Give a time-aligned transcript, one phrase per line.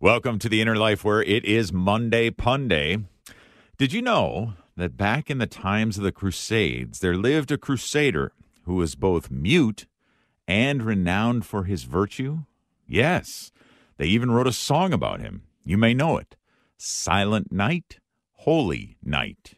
[0.00, 3.04] Welcome to the inner life where it is Monday Punday.
[3.78, 8.32] Did you know that back in the times of the Crusades, there lived a crusader
[8.64, 9.86] who was both mute
[10.48, 12.40] and renowned for his virtue?
[12.88, 13.52] Yes,
[13.96, 15.44] they even wrote a song about him.
[15.64, 16.34] You may know it
[16.76, 18.00] Silent Night,
[18.32, 19.54] Holy Night.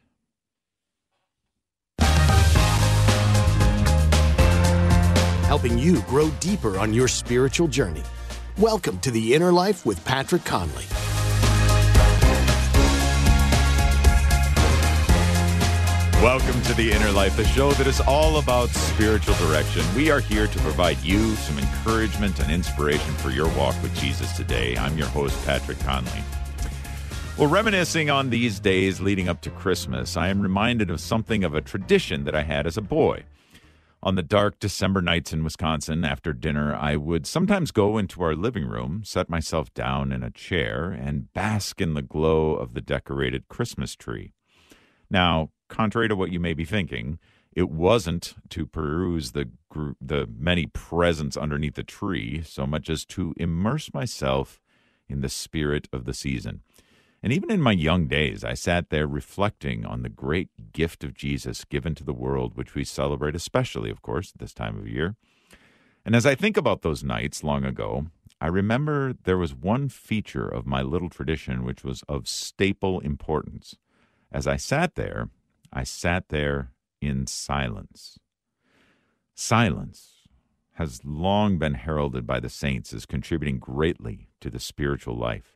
[5.46, 8.02] Helping you grow deeper on your spiritual journey.
[8.58, 10.86] Welcome to the Inner Life with Patrick Conley.
[16.22, 19.84] Welcome to the Inner Life, the show that is all about spiritual direction.
[19.94, 24.34] We are here to provide you some encouragement and inspiration for your walk with Jesus
[24.34, 24.74] today.
[24.78, 26.24] I'm your host, Patrick Conley.
[27.36, 31.54] Well, reminiscing on these days leading up to Christmas, I am reminded of something of
[31.54, 33.24] a tradition that I had as a boy.
[34.02, 38.36] On the dark December nights in Wisconsin, after dinner, I would sometimes go into our
[38.36, 42.80] living room, set myself down in a chair, and bask in the glow of the
[42.80, 44.32] decorated Christmas tree.
[45.10, 47.18] Now, contrary to what you may be thinking,
[47.52, 49.48] it wasn't to peruse the
[50.00, 54.60] the many presents underneath the tree so much as to immerse myself
[55.08, 56.62] in the spirit of the season.
[57.22, 61.14] And even in my young days, I sat there reflecting on the great gift of
[61.14, 64.88] Jesus given to the world, which we celebrate especially, of course, at this time of
[64.88, 65.16] year.
[66.04, 68.06] And as I think about those nights long ago,
[68.40, 73.76] I remember there was one feature of my little tradition which was of staple importance.
[74.30, 75.30] As I sat there,
[75.72, 76.70] I sat there
[77.00, 78.18] in silence.
[79.34, 80.28] Silence
[80.74, 85.55] has long been heralded by the saints as contributing greatly to the spiritual life.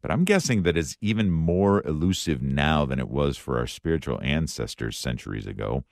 [0.00, 4.20] But I'm guessing that it's even more elusive now than it was for our spiritual
[4.22, 5.84] ancestors centuries ago.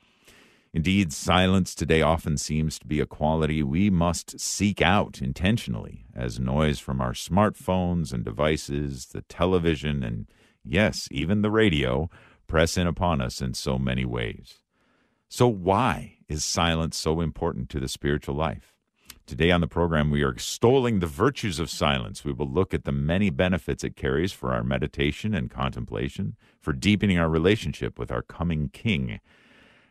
[0.72, 6.38] Indeed, silence today often seems to be a quality we must seek out intentionally, as
[6.38, 10.26] noise from our smartphones and devices, the television, and
[10.62, 12.10] yes, even the radio
[12.46, 14.60] press in upon us in so many ways.
[15.28, 18.75] So, why is silence so important to the spiritual life?
[19.26, 22.24] Today on the program, we are extolling the virtues of silence.
[22.24, 26.72] We will look at the many benefits it carries for our meditation and contemplation, for
[26.72, 29.18] deepening our relationship with our coming King.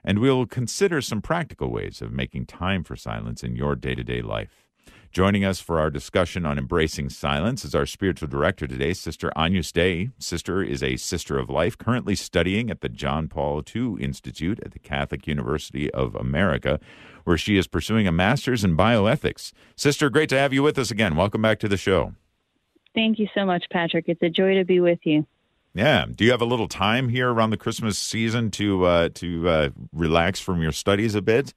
[0.06, 4.06] And we'll consider some practical ways of making time for silence in your day to
[4.06, 4.65] day life.
[5.16, 9.72] Joining us for our discussion on embracing silence is our spiritual director today, Sister Agnus
[9.72, 10.10] Dei.
[10.20, 14.74] Sister is a sister of life, currently studying at the John Paul II Institute at
[14.74, 16.82] the Catholic University of America,
[17.24, 19.54] where she is pursuing a master's in bioethics.
[19.78, 21.16] Sister, great to have you with us again.
[21.16, 22.14] Welcome back to the show.
[22.94, 24.10] Thank you so much, Patrick.
[24.10, 25.26] It's a joy to be with you.
[25.74, 26.08] Yeah.
[26.14, 29.70] Do you have a little time here around the Christmas season to uh, to uh,
[29.94, 31.54] relax from your studies a bit?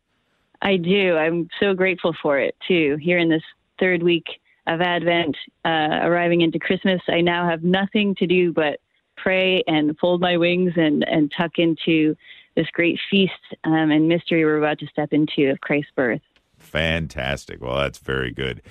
[0.63, 1.17] I do.
[1.17, 2.97] I'm so grateful for it too.
[3.01, 3.43] Here in this
[3.79, 4.27] third week
[4.67, 8.81] of Advent, uh, arriving into Christmas, I now have nothing to do but
[9.17, 12.17] pray and fold my wings and, and tuck into
[12.55, 13.33] this great feast
[13.65, 16.21] um, and mystery we're about to step into of Christ's birth.
[16.59, 17.63] Fantastic.
[17.63, 18.63] Well, that's very good.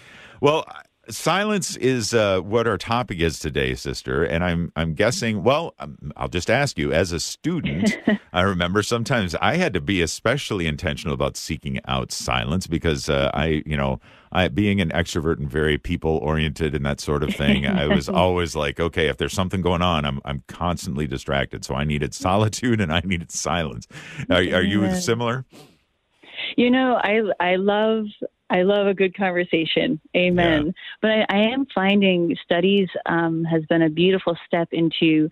[0.41, 0.65] Well,
[1.09, 4.23] silence is uh, what our topic is today, sister.
[4.23, 5.43] And I'm I'm guessing.
[5.43, 6.91] Well, um, I'll just ask you.
[6.91, 7.97] As a student,
[8.33, 13.31] I remember sometimes I had to be especially intentional about seeking out silence because uh,
[13.33, 13.99] I, you know,
[14.31, 17.65] I being an extrovert and very people oriented and that sort of thing.
[17.65, 21.65] I was always like, okay, if there's something going on, I'm I'm constantly distracted.
[21.65, 23.87] So I needed solitude and I needed silence.
[24.29, 25.45] Are, are you similar?
[26.55, 28.05] You know, I I love
[28.49, 29.99] I love a good conversation.
[30.15, 30.67] Amen.
[30.67, 30.71] Yeah.
[31.01, 35.29] But I, I, am finding studies um, has been a beautiful step into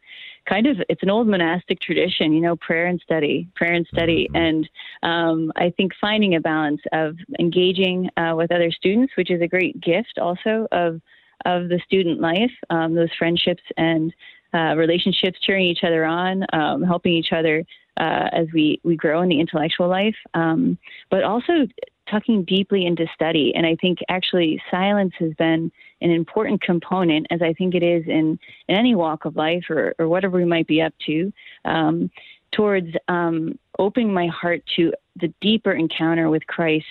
[0.48, 4.28] kind of it's an old monastic tradition, you know, prayer and study, prayer and study,
[4.28, 4.36] mm-hmm.
[4.36, 4.70] and
[5.04, 9.48] um, I think finding a balance of engaging uh, with other students, which is a
[9.48, 11.02] great gift also of
[11.46, 14.14] of the student life, um, those friendships and
[14.54, 17.64] uh, relationships, cheering each other on, um, helping each other
[17.98, 20.78] uh, as we, we grow in the intellectual life, um,
[21.10, 21.68] but also
[22.10, 23.54] tucking deeply into study.
[23.56, 25.72] And I think actually silence has been
[26.02, 29.96] an important component, as I think it is in, in any walk of life or,
[29.98, 31.34] or whatever we might be up to,
[31.66, 32.12] um,
[32.52, 36.86] towards um, opening my heart to the deeper encounter with Christ.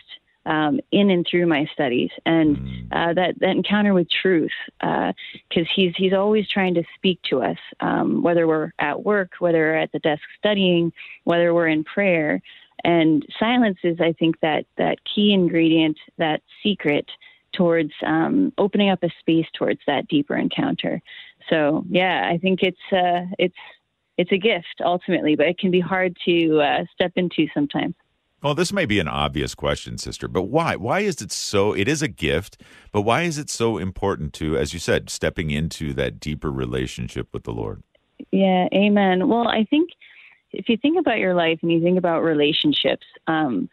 [0.46, 2.86] Um, in and through my studies, and mm.
[2.92, 5.14] uh, that that encounter with truth, because
[5.56, 9.60] uh, he's he's always trying to speak to us, um, whether we're at work, whether
[9.60, 10.92] we're at the desk studying,
[11.24, 12.42] whether we're in prayer.
[12.84, 17.08] And silence is, I think, that that key ingredient, that secret
[17.54, 21.00] towards um, opening up a space towards that deeper encounter.
[21.48, 23.54] So yeah, I think it's uh, it's
[24.16, 27.94] it's a gift ultimately, but it can be hard to uh, step into sometimes.
[28.42, 30.76] Well, this may be an obvious question, sister, but why?
[30.76, 31.72] Why is it so?
[31.72, 32.60] It is a gift,
[32.92, 37.28] but why is it so important to, as you said, stepping into that deeper relationship
[37.32, 37.82] with the Lord?
[38.30, 39.28] Yeah, amen.
[39.28, 39.90] Well, I think
[40.54, 43.68] if you think about your life and you think about relationships, um,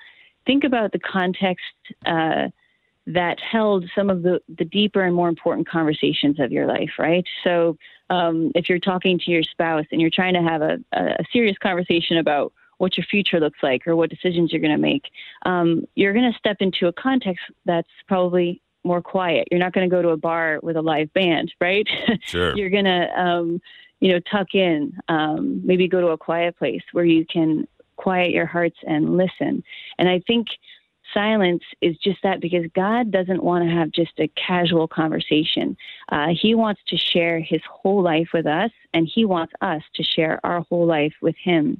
[0.46, 1.64] think about the context
[2.06, 2.48] uh,
[3.08, 7.26] that held some of the, the deeper and more important conversations of your life, right?
[7.44, 7.78] So
[8.10, 11.58] um, if you're talking to your spouse and you're trying to have a, a serious
[11.58, 15.06] conversation about what your future looks like or what decisions you're going to make,
[15.46, 19.48] um, you're going to step into a context that's probably more quiet.
[19.52, 21.88] You're not going to go to a bar with a live band, right?
[22.22, 22.56] Sure.
[22.56, 23.62] you're going to, um,
[24.02, 28.32] you know, tuck in, um, maybe go to a quiet place where you can quiet
[28.32, 29.64] your hearts and listen.
[29.98, 30.48] And I think
[31.14, 35.78] silence is just that because God doesn't want to have just a casual conversation.
[36.10, 40.04] Uh, he wants to share his whole life with us, and he wants us to
[40.04, 41.80] share our whole life with him.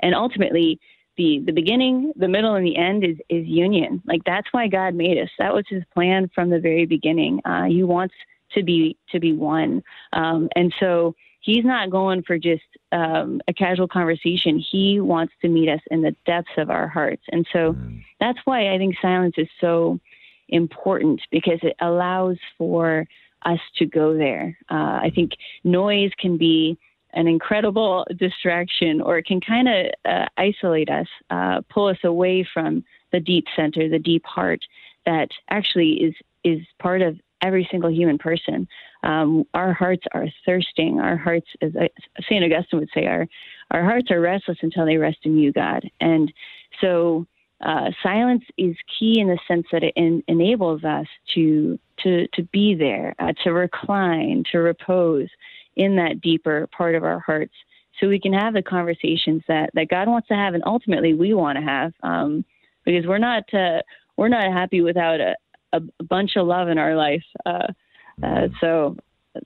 [0.00, 0.78] And ultimately,
[1.16, 4.02] the, the beginning, the middle, and the end is, is union.
[4.06, 5.30] Like that's why God made us.
[5.38, 7.40] That was his plan from the very beginning.
[7.44, 8.14] Uh, he wants
[8.52, 9.82] to be to be one.
[10.12, 12.62] Um, and so he's not going for just
[12.92, 14.58] um, a casual conversation.
[14.58, 17.22] He wants to meet us in the depths of our hearts.
[17.30, 18.02] And so mm.
[18.18, 20.00] that's why I think silence is so
[20.48, 23.06] important because it allows for
[23.44, 24.56] us to go there.
[24.70, 25.32] Uh, I think
[25.64, 26.78] noise can be
[27.12, 32.46] an incredible distraction or it can kind of uh, isolate us, uh, pull us away
[32.54, 34.60] from the deep center, the deep heart
[35.04, 38.68] that actually is is part of every single human person.
[39.02, 41.00] Um, our hearts are thirsting.
[41.00, 41.72] Our hearts, as
[42.22, 42.44] St.
[42.44, 43.26] Augustine would say, our,
[43.70, 45.88] our hearts are restless until they rest in you, God.
[46.00, 46.32] And
[46.80, 47.26] so
[47.60, 49.94] uh, silence is key in the sense that it
[50.28, 55.28] enables us to, to, to be there, uh, to recline, to repose
[55.76, 57.54] in that deeper part of our hearts
[57.98, 61.34] so we can have the conversations that, that God wants to have and ultimately we
[61.34, 61.92] want to have.
[62.02, 62.44] Um,
[62.84, 63.80] because we're not uh,
[64.16, 65.34] we're not happy without a,
[65.72, 67.24] a, bunch of love in our life.
[68.22, 68.96] Uh, so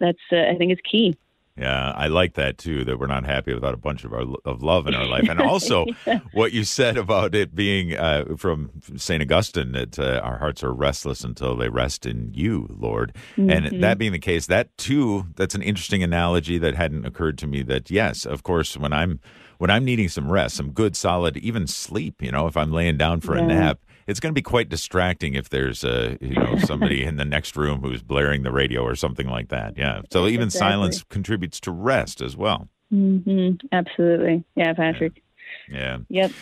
[0.01, 1.17] that's uh, I think it's key.
[1.59, 2.85] Yeah, I like that too.
[2.85, 5.41] That we're not happy without a bunch of our of love in our life, and
[5.41, 6.21] also yeah.
[6.33, 10.75] what you said about it being uh, from Saint Augustine that uh, our hearts are
[10.75, 13.15] restless until they rest in you, Lord.
[13.39, 13.51] Mm-hmm.
[13.51, 17.47] And that being the case, that too, that's an interesting analogy that hadn't occurred to
[17.47, 17.63] me.
[17.63, 19.21] That yes, of course, when I'm
[19.57, 22.99] when I'm needing some rest, some good solid, even sleep, you know, if I'm laying
[22.99, 23.45] down for yeah.
[23.45, 27.17] a nap, it's going to be quite distracting if there's a you know somebody in
[27.17, 29.77] the next room who's blaring the radio or something like that.
[29.77, 30.03] Yeah.
[30.11, 30.73] So even exactly.
[30.73, 32.69] silence contributes to rest as well.
[32.93, 33.67] Mm-hmm.
[33.73, 34.45] Absolutely.
[34.55, 35.23] Yeah, Patrick.
[35.69, 35.99] Yeah.
[36.09, 36.23] yeah.
[36.23, 36.33] Yep.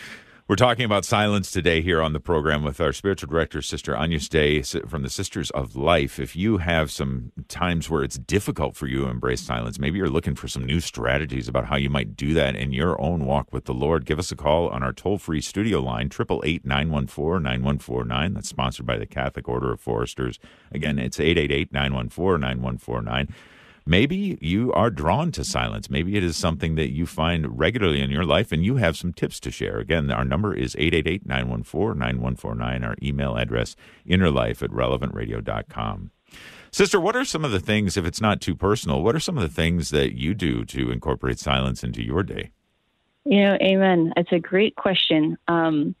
[0.47, 4.29] We're talking about silence today here on the program with our spiritual director, Sister Agnus
[4.29, 6.19] Dei from the Sisters of Life.
[6.19, 10.07] If you have some times where it's difficult for you to embrace silence, maybe you're
[10.07, 13.51] looking for some new strategies about how you might do that in your own walk
[13.51, 17.41] with the Lord, give us a call on our toll free studio line, 888 914
[17.41, 18.33] 9149.
[18.35, 20.37] That's sponsored by the Catholic Order of Foresters.
[20.71, 23.33] Again, it's 888 914 9149.
[23.87, 25.91] Maybe you are drawn to silence.
[25.91, 29.13] Maybe it is something that you find regularly in your life and you have some
[29.13, 29.77] tips to share.
[29.77, 32.83] Again, our number is 888 914 9149.
[32.83, 33.75] Our email address,
[34.07, 36.11] innerlife at relevantradio.com.
[36.71, 39.37] Sister, what are some of the things, if it's not too personal, what are some
[39.37, 42.49] of the things that you do to incorporate silence into your day?
[43.23, 44.13] You know, amen.
[44.17, 45.37] It's a great question.
[45.47, 45.95] Um,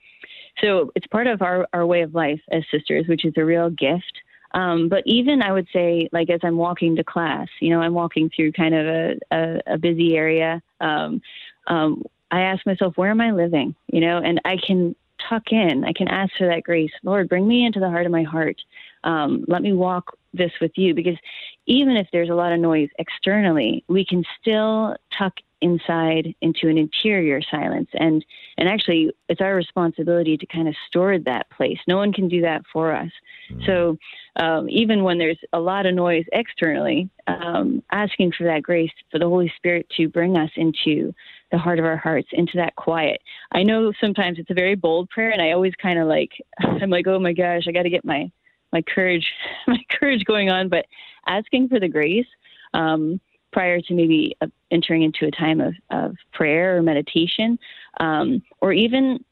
[0.61, 3.69] so it's part of our, our way of life as sisters, which is a real
[3.69, 4.21] gift.
[4.55, 7.93] Um, but even I would say, like as I'm walking to class, you know, I'm
[7.93, 10.61] walking through kind of a, a, a busy area.
[10.79, 11.21] Um,
[11.67, 13.75] um, I ask myself, where am I living?
[13.87, 14.95] You know, and I can
[15.29, 15.83] tuck in.
[15.83, 16.91] I can ask for that grace.
[17.03, 18.61] Lord, bring me into the heart of my heart.
[19.03, 21.17] Um, let me walk this with you because
[21.65, 26.77] even if there's a lot of noise externally, we can still tuck inside into an
[26.77, 28.25] interior silence and
[28.57, 32.41] and actually it's our responsibility to kind of store that place no one can do
[32.41, 33.09] that for us
[33.49, 33.65] mm-hmm.
[33.65, 33.97] so
[34.37, 39.19] um, even when there's a lot of noise externally um, asking for that grace for
[39.19, 41.13] the holy spirit to bring us into
[41.51, 43.21] the heart of our hearts into that quiet.
[43.51, 46.89] I know sometimes it's a very bold prayer and i always kind of like i'm
[46.89, 48.29] like oh my gosh i got to get my
[48.75, 49.25] my courage
[49.67, 50.69] my courage going on.
[50.69, 50.85] But
[51.25, 52.27] asking for the grace
[52.73, 53.19] um,
[53.51, 57.57] prior to maybe uh, entering into a time of, of prayer or meditation,
[57.99, 59.23] um, or even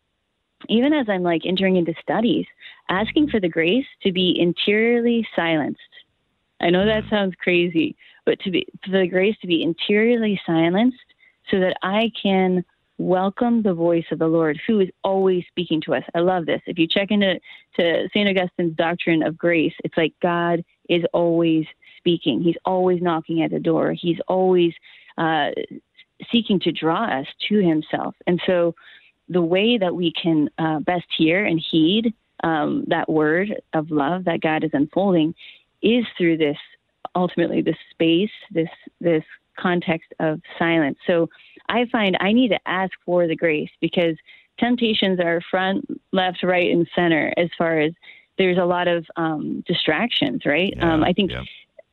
[0.69, 2.45] even as I'm like entering into studies,
[2.89, 5.79] asking for the grace to be interiorly silenced.
[6.61, 10.97] I know that sounds crazy, but to be for the grace to be interiorly silenced
[11.49, 12.63] so that I can
[12.97, 16.03] welcome the voice of the Lord who is always speaking to us.
[16.13, 16.61] I love this.
[16.65, 17.39] If you check into
[17.79, 18.29] to St.
[18.29, 21.65] Augustine's doctrine of grace, it's like God is always
[21.97, 22.41] speaking.
[22.41, 23.93] He's always knocking at the door.
[23.93, 24.73] He's always
[25.17, 25.49] uh,
[26.31, 28.15] seeking to draw us to Himself.
[28.27, 28.75] And so,
[29.29, 32.13] the way that we can uh, best hear and heed
[32.43, 35.33] um, that word of love that God is unfolding
[35.81, 36.57] is through this
[37.15, 39.23] ultimately this space, this this
[39.57, 40.97] context of silence.
[41.05, 41.29] So
[41.69, 44.15] I find I need to ask for the grace because
[44.59, 47.93] temptations are front, left, right, and center as far as
[48.37, 50.73] there's a lot of um, distractions, right?
[50.75, 51.43] Yeah, um, I think yeah.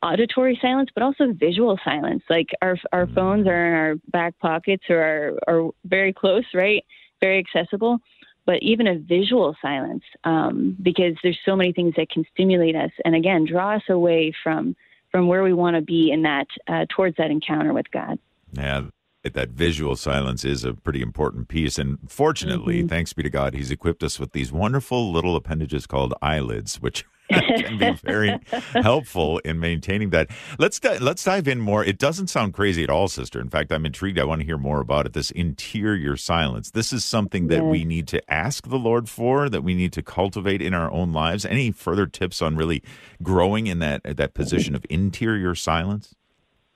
[0.02, 2.22] auditory silence, but also visual silence.
[2.30, 3.14] Like our our Mm.
[3.14, 6.84] phones are in our back pockets or are are very close, right?
[7.20, 7.98] Very accessible.
[8.46, 12.90] But even a visual silence, um, because there's so many things that can stimulate us,
[13.04, 14.74] and again, draw us away from
[15.10, 18.18] from where we want to be in that uh, towards that encounter with God.
[18.52, 18.82] Yeah,
[19.24, 21.78] that visual silence is a pretty important piece.
[21.78, 22.88] And fortunately, Mm-hmm.
[22.88, 27.04] thanks be to God, He's equipped us with these wonderful little appendages called eyelids, which
[27.64, 28.38] can be very
[28.82, 30.28] helpful in maintaining that.
[30.58, 31.84] Let's di- let's dive in more.
[31.84, 33.40] It doesn't sound crazy at all, sister.
[33.40, 34.18] In fact, I'm intrigued.
[34.18, 35.12] I want to hear more about it.
[35.12, 36.70] This interior silence.
[36.72, 37.70] This is something that Yes.
[37.70, 41.12] we need to ask the Lord for, that we need to cultivate in our own
[41.12, 41.44] lives.
[41.44, 42.82] Any further tips on really
[43.22, 46.14] growing in that that position of interior silence?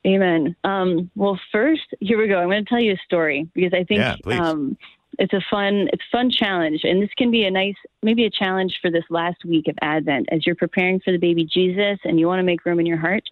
[0.07, 0.55] Amen.
[0.65, 2.39] Um, well, first, here we go.
[2.39, 4.39] I'm going to tell you a story because I think Yeah, please.
[4.39, 4.77] um,
[5.19, 8.79] it's a fun, it's fun challenge, and this can be a nice, maybe a challenge
[8.81, 12.27] for this last week of Advent as you're preparing for the baby Jesus and you
[12.27, 13.23] want to make room in your heart.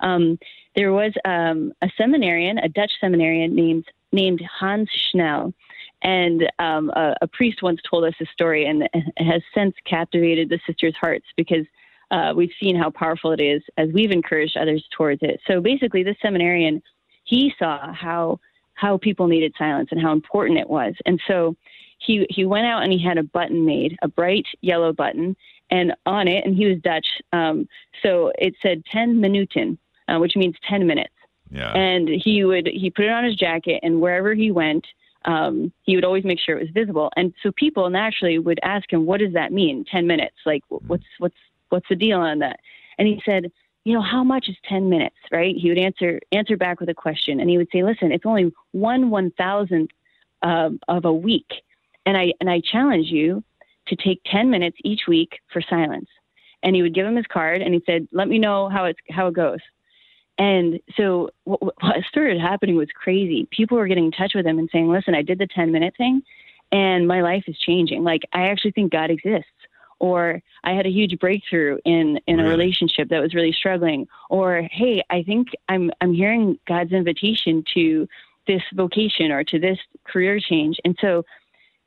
[0.00, 0.38] Um,
[0.76, 5.52] there was um, a seminarian, a Dutch seminarian named named Hans Schnell,
[6.02, 8.88] and um, a, a priest once told us a story, and
[9.18, 11.66] has since captivated the sisters' hearts because
[12.10, 15.40] uh, we've seen how powerful it is as we've encouraged others towards it.
[15.46, 16.82] So basically, this seminarian,
[17.24, 18.38] he saw how
[18.74, 21.56] how people needed silence and how important it was, and so
[21.98, 25.36] he he went out and he had a button made, a bright yellow button,
[25.70, 27.68] and on it, and he was Dutch, um,
[28.02, 29.78] so it said ten minuten,
[30.08, 31.10] uh, which means ten minutes.
[31.50, 31.72] Yeah.
[31.72, 34.84] and he would he put it on his jacket and wherever he went
[35.24, 37.10] um, he would always make sure it was visible.
[37.16, 40.36] And so people naturally would ask him what does that mean 10 minutes?
[40.44, 41.36] Like what's what's
[41.70, 42.60] what's the deal on that?
[42.98, 43.50] And he said
[43.84, 46.94] you know how much is 10 minutes right he would answer answer back with a
[46.94, 49.90] question and he would say listen it's only one one thousandth
[50.42, 51.50] um, of a week
[52.06, 53.42] and i and i challenge you
[53.86, 56.08] to take 10 minutes each week for silence
[56.62, 59.00] and he would give him his card and he said let me know how it's
[59.10, 59.60] how it goes
[60.38, 63.46] and so what, what started happening was crazy.
[63.50, 65.94] People were getting in touch with him and saying, listen, I did the 10 minute
[65.96, 66.22] thing
[66.72, 68.02] and my life is changing.
[68.02, 69.48] Like, I actually think God exists.
[70.04, 74.06] Or I had a huge breakthrough in, in a relationship that was really struggling.
[74.28, 78.06] Or, hey, I think I'm, I'm hearing God's invitation to
[78.46, 80.76] this vocation or to this career change.
[80.84, 81.24] And so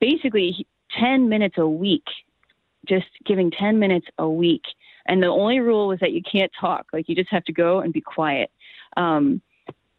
[0.02, 0.66] basically,
[1.00, 2.06] 10 minutes a week,
[2.88, 4.64] just giving 10 minutes a week
[5.08, 7.80] and the only rule was that you can't talk like you just have to go
[7.80, 8.50] and be quiet
[8.96, 9.42] um,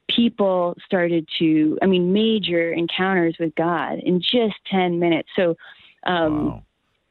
[0.09, 5.55] people started to i mean major encounters with god in just 10 minutes so
[6.07, 6.63] um, wow.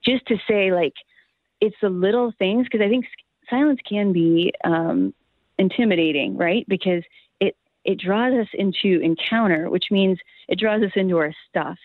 [0.04, 0.94] Just to say like
[1.62, 3.06] it's the little things because i think
[3.50, 5.14] silence can be um,
[5.58, 6.66] intimidating right?
[6.68, 7.04] Because
[7.40, 11.78] it it draws us into encounter which means it draws us into our stuff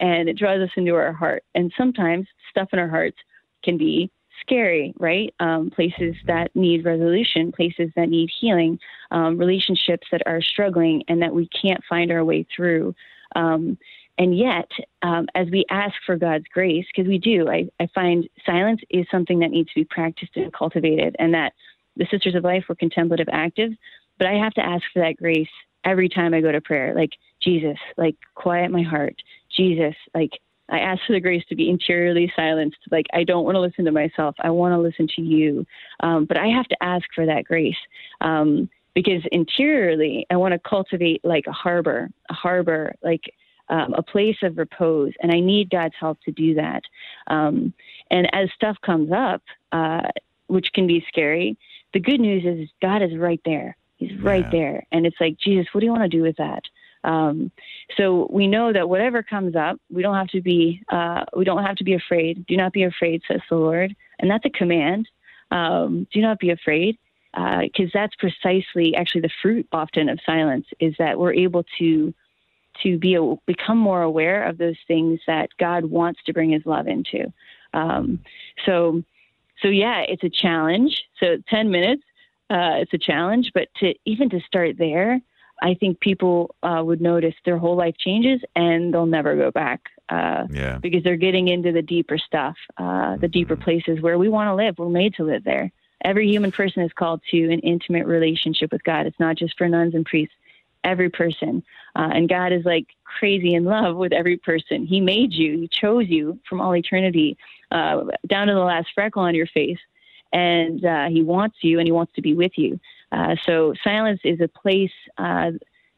[0.00, 1.44] and it draws us into our heart.
[1.54, 3.18] And sometimes stuff in our hearts
[3.62, 4.10] can be
[4.40, 5.34] scary right?
[5.40, 8.78] Um, places that need resolution places that need healing
[9.10, 12.94] um, relationships that are struggling and that we can't find our way through.
[13.36, 13.78] Um,
[14.18, 14.68] and yet,
[15.02, 19.06] um, as we ask for God's grace, because we do, I, I find silence is
[19.10, 21.52] something that needs to be practiced and cultivated, and that
[21.96, 23.72] the Sisters of Life were contemplative active,
[24.18, 25.48] but I have to ask for that grace
[25.84, 26.94] every time I go to prayer.
[26.94, 27.10] Like,
[27.42, 29.16] Jesus, like, quiet my heart.
[29.56, 30.30] Jesus, like,
[30.68, 32.78] I ask for the grace to be interiorly silenced.
[32.90, 34.36] Like, I don't want to listen to myself.
[34.40, 35.66] I want to listen to you.
[36.00, 37.74] Um, but I have to ask for that grace.
[38.20, 43.22] Um, because interiorly, I want to cultivate like a harbor, a harbor, like
[43.70, 46.82] um, a place of repose, and I need God's help to do that.
[47.28, 47.72] Um,
[48.10, 50.08] and as stuff comes up, uh,
[50.48, 51.56] which can be scary,
[51.94, 53.76] the good news is God is right there.
[53.96, 54.58] He's right Yeah.
[54.58, 56.64] there, and it's like Jesus, what do you want to do with that?
[57.02, 57.50] Um,
[57.96, 61.64] so we know that whatever comes up, we don't have to be uh, we don't
[61.64, 62.44] have to be afraid.
[62.46, 65.08] Do not be afraid, says the Lord, and that's a command.
[65.50, 66.98] Um, do not be afraid,
[67.32, 72.12] because that's precisely actually the fruit often of silence is that we're able to
[72.82, 76.64] to be a, become more aware of those things that God wants to bring His
[76.66, 77.32] love into.
[77.72, 78.20] Um,
[78.66, 79.02] so,
[79.62, 81.02] so yeah, it's a challenge.
[81.20, 82.02] So ten minutes,
[82.50, 85.20] uh, it's a challenge, but to even to start there,
[85.62, 89.80] I think people uh, would notice their whole life changes and they'll never go back.
[90.08, 90.78] Uh, Yeah.
[90.82, 94.54] because they're getting into the deeper stuff, uh, the deeper places where we want to
[94.54, 94.76] live.
[94.76, 95.70] We're made to live there.
[96.04, 99.06] Every human person is called to an intimate relationship with God.
[99.06, 100.34] It's not just for nuns and priests.
[100.84, 101.62] Every person.
[101.96, 104.86] Uh, and God is like crazy in love with every person.
[104.86, 107.36] He made you, He chose you from all eternity
[107.70, 109.78] uh, down to the last freckle on your face.
[110.32, 112.78] And uh, He wants you and He wants to be with you.
[113.12, 115.50] Uh, so silence is a place uh,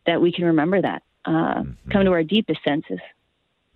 [0.06, 1.90] that we can remember that, uh, mm-hmm.
[1.90, 3.00] come to our deepest senses.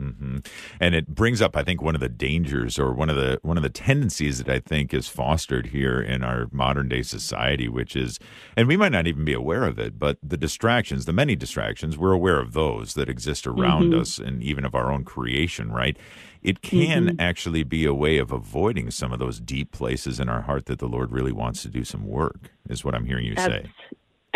[0.01, 0.39] Mm-hmm.
[0.79, 3.57] And it brings up, I think, one of the dangers or one of the one
[3.57, 7.97] of the tendencies that I think is fostered here in our modern day society, which
[7.97, 8.19] is,
[8.57, 11.97] and we might not even be aware of it, but the distractions, the many distractions,
[11.97, 14.01] we're aware of those that exist around mm-hmm.
[14.01, 15.97] us and even of our own creation, right?
[16.43, 17.21] It can mm-hmm.
[17.21, 20.79] actually be a way of avoiding some of those deep places in our heart that
[20.79, 23.71] the Lord really wants to do some work, is what I'm hearing you say.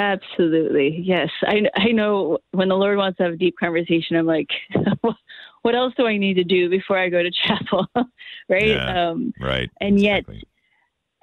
[0.00, 1.02] Absolutely.
[1.04, 1.28] Yes.
[1.42, 4.48] I, I know when the Lord wants to have a deep conversation, I'm like,
[5.62, 7.86] what else do I need to do before I go to chapel?
[8.48, 8.66] right.
[8.66, 9.70] Yeah, um, right.
[9.80, 10.36] And exactly.
[10.36, 10.44] yet,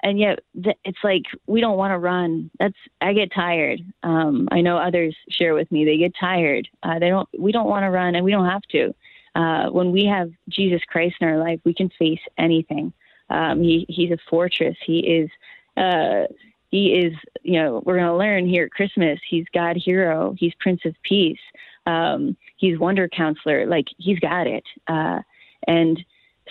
[0.04, 0.40] and yet
[0.84, 2.52] it's like we don't want to run.
[2.60, 3.82] That's I get tired.
[4.04, 6.68] Um, I know others share with me they get tired.
[6.84, 7.28] Uh, they don't.
[7.38, 8.94] We don't want to run, and we don't have to.
[9.36, 12.94] Uh, when we have Jesus Christ in our life, we can face anything.
[13.30, 14.78] Um, he he's a fortress.
[14.86, 15.30] He is.
[15.76, 16.26] Uh,
[16.70, 17.14] he is,
[17.44, 19.20] you know, we're going to learn here at Christmas.
[19.30, 20.36] He's God hero.
[20.38, 21.40] He's Prince of Peace.
[21.88, 23.66] Um, he's wonder counselor.
[23.66, 24.64] Like he's got it.
[24.88, 25.20] Uh,
[25.68, 26.00] and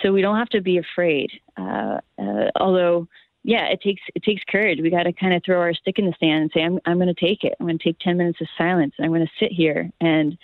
[0.01, 1.31] so we don't have to be afraid.
[1.55, 3.07] Uh, uh, although,
[3.43, 4.79] yeah, it takes it takes courage.
[4.81, 6.97] We got to kind of throw our stick in the sand and say, "I'm I'm
[6.97, 7.53] going to take it.
[7.59, 9.89] I'm going to take ten minutes of silence, and I'm going to sit here.
[10.01, 10.37] And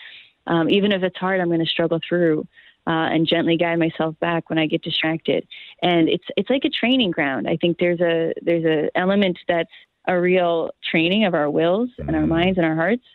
[0.48, 2.48] um, even if it's hard, I'm going to struggle through."
[2.86, 5.48] Uh, and gently guide myself back when I get distracted.
[5.82, 7.48] And it's it's like a training ground.
[7.48, 9.72] I think there's a there's a element that's
[10.06, 13.06] a real training of our wills and our minds and our hearts.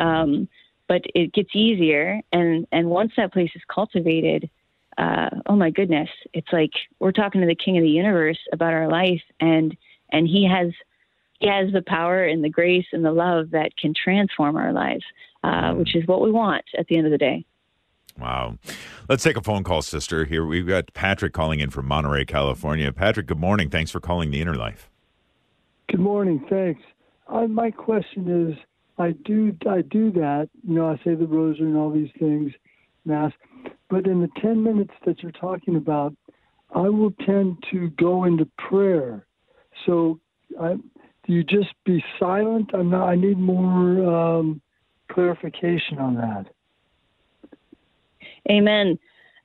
[0.00, 0.48] Um,
[0.94, 4.48] but it gets easier and and once that place is cultivated
[4.96, 6.70] uh, oh my goodness it's like
[7.00, 9.76] we're talking to the king of the universe about our life and
[10.12, 10.68] and he has
[11.40, 15.02] he has the power and the grace and the love that can transform our lives
[15.42, 15.78] uh, mm.
[15.78, 17.44] which is what we want at the end of the day
[18.16, 18.58] Wow.
[19.08, 20.24] Let's take a phone call, sister.
[20.24, 22.92] Here we've got Patrick calling in from Monterey, California.
[22.92, 23.70] Patrick, good morning.
[23.70, 24.88] Thanks for calling the Inner Life.
[25.88, 26.46] Good morning.
[26.48, 26.80] Thanks.
[27.26, 28.56] Uh, my question is
[28.98, 30.48] I do I do that.
[30.66, 32.52] You know, I say the rosary and all these things,
[33.04, 33.32] mass.
[33.88, 36.14] But in the ten minutes that you're talking about,
[36.74, 39.26] I will tend to go into prayer.
[39.86, 40.20] So,
[40.60, 42.70] I, do you just be silent?
[42.74, 43.08] I'm not.
[43.08, 44.60] I need more um,
[45.10, 46.46] clarification on that.
[48.50, 48.98] Amen,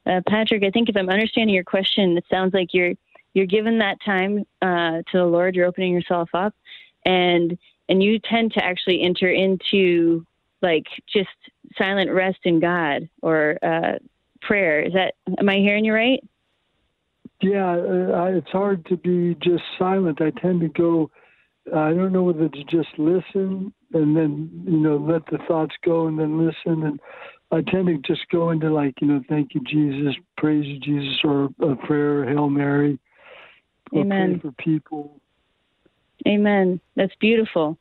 [0.05, 0.63] uh, Patrick.
[0.63, 2.93] I think if I'm understanding your question, it sounds like you're
[3.33, 5.55] you're given that time uh, to the Lord.
[5.55, 6.53] You're opening yourself up,
[7.05, 7.57] and
[7.89, 10.25] and you tend to actually enter into
[10.61, 11.29] like just
[11.77, 13.97] silent rest in God or uh,
[14.41, 14.81] prayer.
[14.81, 16.23] Is that am I hearing you right?
[17.41, 20.21] Yeah, uh, it's hard to be just silent.
[20.21, 21.09] I tend to go.
[21.67, 26.07] I don't know whether to just listen and then you know let the thoughts go
[26.07, 26.99] and then listen and
[27.51, 31.19] I tend to just go into like you know thank you Jesus, praise you Jesus,
[31.23, 32.99] or a prayer, Hail Mary,
[33.95, 34.39] Amen.
[34.39, 35.19] for people.
[36.27, 36.79] Amen.
[36.95, 37.77] That's beautiful.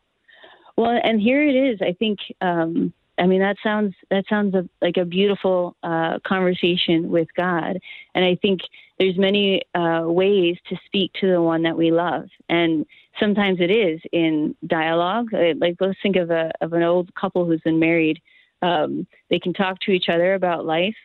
[0.77, 1.81] Well, and here it is.
[1.83, 2.19] I think.
[2.41, 7.79] Um, I mean, that sounds that sounds a, like a beautiful uh, conversation with God,
[8.15, 8.61] and I think
[8.99, 12.87] there's many uh, ways to speak to the one that we love, and
[13.19, 15.35] sometimes it is in dialogue.
[15.35, 18.21] Uh, like let's think of a of an old couple who's been married.
[18.63, 20.97] Um, they can talk to each other about life,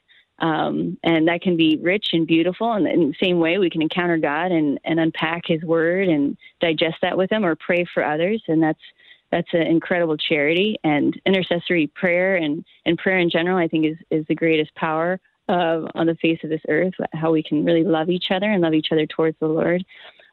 [0.43, 2.73] um, and that can be rich and beautiful.
[2.73, 6.37] And in the same way, we can encounter God and, and unpack His Word and
[6.59, 8.81] digest that with Him, or pray for others, and that's
[9.31, 10.77] that's an incredible charity.
[10.83, 15.19] And intercessory prayer and, and prayer in general, I think, is is the greatest power
[15.47, 16.93] on the face of this earth.
[17.13, 19.83] How we can really love each other and love each other towards the Lord.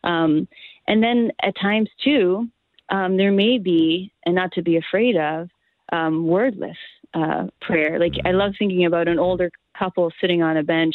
[0.02, 0.48] Um,
[0.88, 2.48] and then at times too,
[2.88, 5.50] um, there may be, and not to be afraid of,
[5.92, 6.78] um, wordless
[7.14, 7.98] uh, prayer.
[7.98, 10.94] Like I love thinking about an older couple sitting on a bench,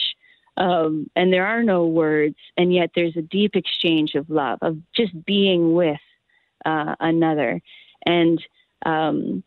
[0.58, 4.78] um, and there are no words, and yet there's a deep exchange of love, of
[4.96, 6.00] just being with
[6.66, 7.62] uh, another.
[8.06, 8.42] And
[8.86, 9.44] um,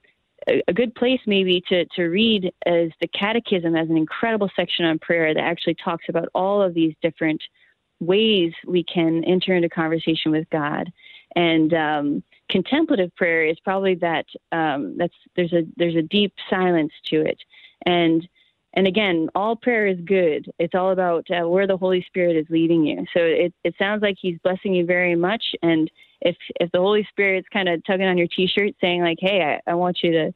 [0.48, 4.84] a, a good place maybe to, to read is the Catechism as an incredible section
[4.84, 7.42] on prayer that actually talks about all of these different
[8.00, 10.92] ways we can enter into conversation with God.
[11.36, 16.92] And um, contemplative prayer is probably that um, that's there's a there's a deep silence
[17.06, 17.38] to it,
[17.84, 18.26] and
[18.74, 20.50] and again, all prayer is good.
[20.58, 23.04] It's all about uh, where the Holy Spirit is leading you.
[23.14, 27.06] So it it sounds like He's blessing you very much, and if if the Holy
[27.10, 30.34] Spirit's kind of tugging on your T-shirt, saying like, "Hey, I, I want you to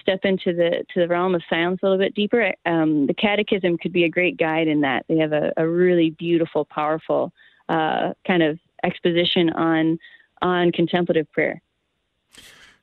[0.00, 3.78] step into the to the realm of silence a little bit deeper," um, the Catechism
[3.78, 5.04] could be a great guide in that.
[5.08, 7.32] They have a, a really beautiful, powerful
[7.68, 9.98] uh, kind of exposition on
[10.42, 11.60] on contemplative prayer.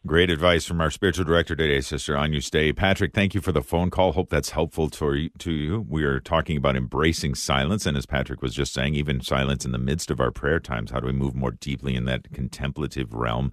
[0.06, 2.72] Great advice from our spiritual director today, Sister Agnus Dei.
[2.72, 4.12] Patrick, thank you for the phone call.
[4.12, 5.84] Hope that's helpful to, to you.
[5.90, 7.88] We are talking about embracing silence.
[7.88, 10.92] And as Patrick was just saying, even silence in the midst of our prayer times.
[10.92, 13.52] How do we move more deeply in that contemplative realm?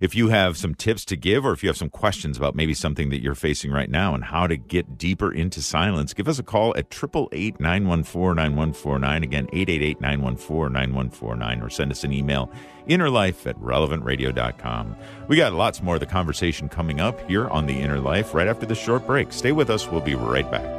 [0.00, 2.74] If you have some tips to give or if you have some questions about maybe
[2.74, 6.38] something that you're facing right now and how to get deeper into silence, give us
[6.38, 9.22] a call at 888 914 9149.
[9.22, 12.50] Again, 888 914 9149, or send us an email,
[12.88, 14.96] innerlife at relevantradio.com.
[15.28, 18.48] We got lots more of the conversation coming up here on The Inner Life right
[18.48, 19.32] after this short break.
[19.32, 19.88] Stay with us.
[19.88, 20.77] We'll be right back.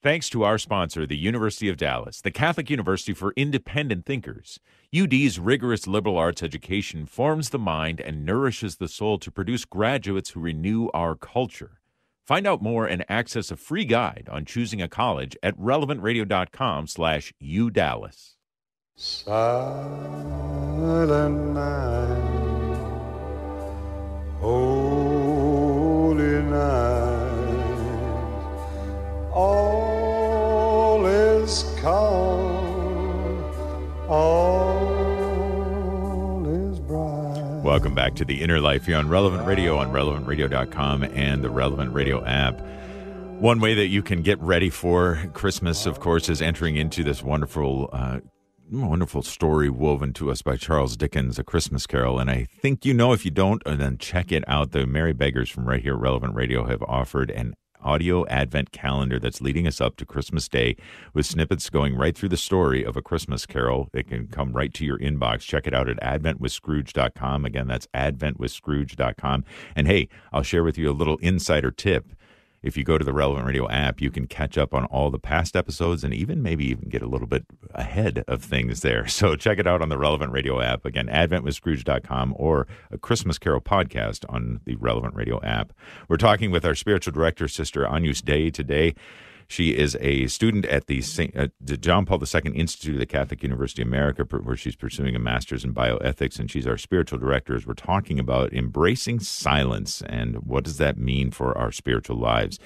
[0.00, 4.60] Thanks to our sponsor, the University of Dallas, the Catholic University for Independent Thinkers.
[4.96, 10.30] UD's rigorous liberal arts education forms the mind and nourishes the soul to produce graduates
[10.30, 11.80] who renew our culture.
[12.24, 17.32] Find out more and access a free guide on choosing a college at relevantradio.com slash
[17.42, 18.36] udallas.
[18.94, 20.36] Silent
[21.54, 22.78] night,
[24.38, 27.48] holy night,
[29.32, 29.77] all
[34.08, 34.78] all
[36.46, 37.62] is bright.
[37.62, 41.92] Welcome back to the Inner Life here on Relevant Radio on relevantradio.com and the Relevant
[41.92, 42.58] Radio app.
[43.38, 47.22] One way that you can get ready for Christmas, of course, is entering into this
[47.22, 48.20] wonderful uh,
[48.70, 52.18] wonderful story woven to us by Charles Dickens, A Christmas Carol.
[52.18, 54.72] And I think you know if you don't, and then check it out.
[54.72, 59.40] The Merry Beggars from right here Relevant Radio have offered an audio advent calendar that's
[59.40, 60.76] leading us up to Christmas Day
[61.14, 63.88] with snippets going right through the story of a Christmas carol.
[63.92, 65.40] It can come right to your inbox.
[65.40, 67.44] Check it out at adventwithscrooge.com.
[67.44, 69.44] Again, that's adventwithscrooge.com.
[69.76, 72.12] And hey, I'll share with you a little insider tip
[72.62, 75.18] if you go to the Relevant Radio app, you can catch up on all the
[75.18, 77.44] past episodes and even maybe even get a little bit
[77.74, 79.06] ahead of things there.
[79.18, 80.84] So check it out on the Relevant Radio app.
[80.84, 85.72] Again, adventwithscrooge.com or a Christmas Carol podcast on the Relevant Radio app.
[86.08, 88.94] We're talking with our spiritual director, Sister Agnus Dei, today.
[89.48, 93.06] She is a student at the, Saint, uh, the John Paul II Institute of the
[93.06, 97.18] Catholic University of America, where she's pursuing a master's in bioethics, and she's our spiritual
[97.18, 97.56] director.
[97.56, 102.58] As we're talking about embracing silence and what does that mean for our spiritual lives.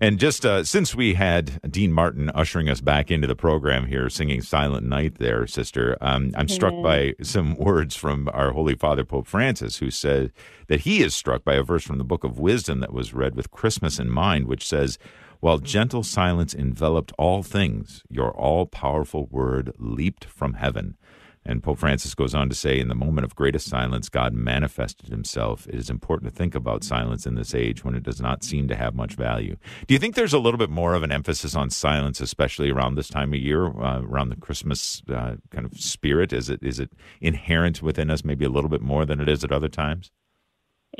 [0.00, 4.10] And just uh, since we had Dean Martin ushering us back into the program here,
[4.10, 9.04] singing Silent Night there, sister, um, I'm struck by some words from our Holy Father,
[9.04, 10.32] Pope Francis, who said
[10.66, 13.36] that he is struck by a verse from the Book of Wisdom that was read
[13.36, 14.98] with Christmas in mind, which says,
[15.44, 20.96] while gentle silence enveloped all things, your all powerful word leaped from heaven.
[21.44, 25.10] And Pope Francis goes on to say, in the moment of greatest silence, God manifested
[25.10, 25.66] himself.
[25.66, 28.68] It is important to think about silence in this age when it does not seem
[28.68, 29.58] to have much value.
[29.86, 32.94] Do you think there's a little bit more of an emphasis on silence, especially around
[32.94, 36.32] this time of year, uh, around the Christmas uh, kind of spirit?
[36.32, 39.44] Is it is it inherent within us maybe a little bit more than it is
[39.44, 40.10] at other times?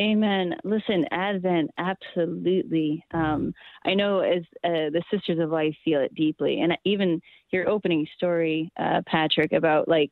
[0.00, 0.54] Amen.
[0.64, 3.04] Listen, Advent, absolutely.
[3.12, 3.54] Um,
[3.85, 8.07] I know as uh, the Sisters of Life feel it deeply, and even your opening
[8.16, 10.11] story, uh, Patrick, about like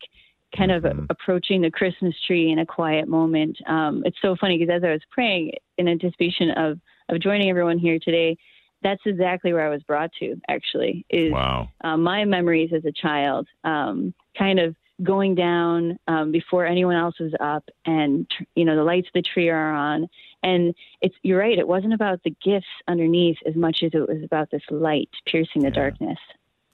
[0.56, 1.06] kind of mm-hmm.
[1.10, 3.58] approaching the Christmas tree in a quiet moment.
[3.66, 7.78] Um, it's so funny because as I was praying in anticipation of of joining everyone
[7.78, 8.36] here today,
[8.82, 10.36] that's exactly where I was brought to.
[10.48, 11.68] Actually, is wow.
[11.82, 17.18] uh, my memories as a child, um, kind of going down um, before anyone else
[17.18, 20.08] was up, and you know the lights of the tree are on.
[20.42, 21.58] And it's you're right.
[21.58, 25.62] It wasn't about the gifts underneath as much as it was about this light piercing
[25.62, 25.74] the yeah.
[25.74, 26.18] darkness.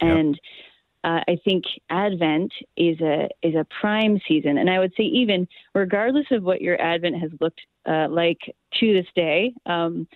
[0.01, 0.17] Yep.
[0.17, 0.41] And
[1.05, 5.47] uh, I think Advent is a is a prime season, and I would say even
[5.75, 8.41] regardless of what your Advent has looked uh, like
[8.81, 9.53] to this day.
[9.67, 10.07] Um,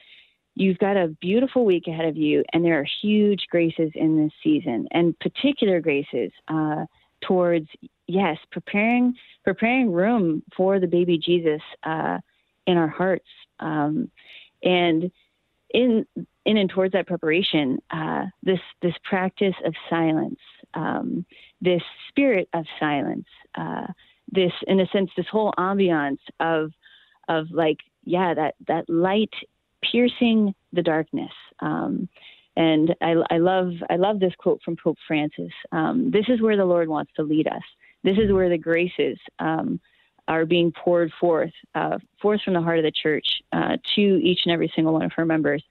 [0.55, 4.33] you've got a beautiful week ahead of you, and there are huge graces in this
[4.43, 6.85] season, and particular graces uh,
[7.23, 7.69] towards
[8.07, 12.19] yes, preparing preparing room for the baby Jesus uh,
[12.67, 13.29] in our hearts,
[13.61, 14.11] um,
[14.63, 15.11] and
[15.71, 16.07] in
[16.45, 20.41] in and towards that preparation, uh, this this practice of silence,
[20.75, 21.25] um,
[21.61, 23.87] this spirit of silence, uh,
[24.31, 26.73] this in a sense, this whole ambiance of
[27.29, 29.33] of like yeah, that that light
[29.83, 31.33] piercing the darkness.
[31.61, 32.09] Um,
[32.57, 35.53] and I, I, love I love this quote from Pope Francis.
[35.73, 37.63] Um, this is where the Lord wants to lead us.
[38.05, 39.81] This is where the graces um,
[40.29, 44.41] are being poured forth, uh, forth from the heart of the church uh, to each
[44.45, 45.63] and every single one of her members.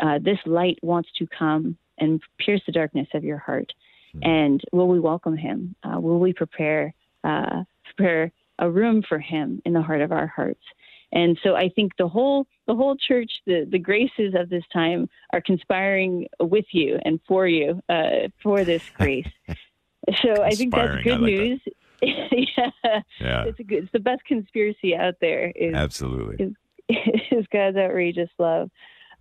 [0.00, 3.72] Uh, this light wants to come and pierce the darkness of your heart.
[4.14, 4.28] Mm-hmm.
[4.28, 5.74] And will we welcome him?
[5.82, 6.94] Uh, will we prepare
[7.24, 10.62] uh, prepare a room for Him in the heart of our hearts.
[11.12, 15.08] And so I think the whole the whole church, the the graces of this time
[15.32, 19.28] are conspiring with you and for you uh, for this grace.
[20.22, 21.60] So I think that's good like news.
[22.02, 22.70] yeah,
[23.20, 23.44] Yeah.
[23.44, 25.50] it's a good, it's the best conspiracy out there.
[25.56, 26.54] Is Absolutely.
[26.88, 28.70] is God's outrageous love.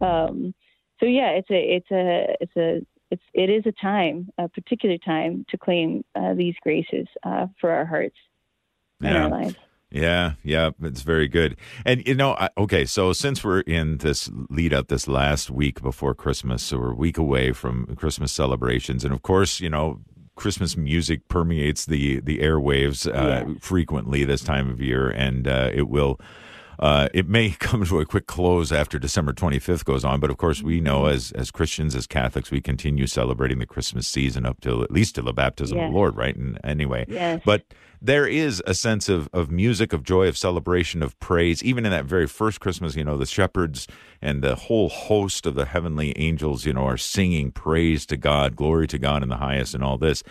[0.02, 0.54] Um,
[1.00, 4.98] so yeah, it's a it's a it's a it's it is a time, a particular
[4.98, 8.18] time to claim uh, these graces uh, for our hearts
[9.02, 9.24] and Yeah.
[9.24, 9.56] our lives.
[9.92, 11.56] Yeah, yeah, it's very good.
[11.86, 15.82] And you know, I, okay, so since we're in this lead up this last week
[15.82, 20.02] before Christmas, so we're a week away from Christmas celebrations, and of course, you know,
[20.36, 25.90] Christmas music permeates the the airwaves uh, frequently this time of year, and uh, it
[25.90, 26.20] will.
[26.78, 30.36] Uh, it may come to a quick close after December 25th goes on, but of
[30.36, 34.60] course we know as as Christians, as Catholics, we continue celebrating the Christmas season up
[34.60, 36.36] till at least till the baptism of the Lord, right?
[36.36, 37.42] And anyway, Yes.
[37.46, 37.64] but
[38.06, 41.64] there is a sense of, of music, of joy, of celebration, of praise.
[41.64, 43.88] Even in that very first Christmas, you know, the shepherds
[44.22, 48.56] and the whole host of the heavenly angels, you know, are singing praise to God,
[48.56, 50.22] glory to God in the highest, and all this.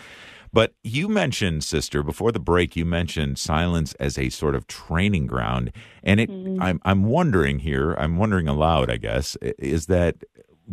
[0.53, 5.27] But you mentioned, sister, before the break, you mentioned silence as a sort of training
[5.27, 6.29] ground, and it.
[6.29, 6.61] Mm-hmm.
[6.61, 7.93] I'm I'm wondering here.
[7.95, 10.23] I'm wondering aloud, I guess, is that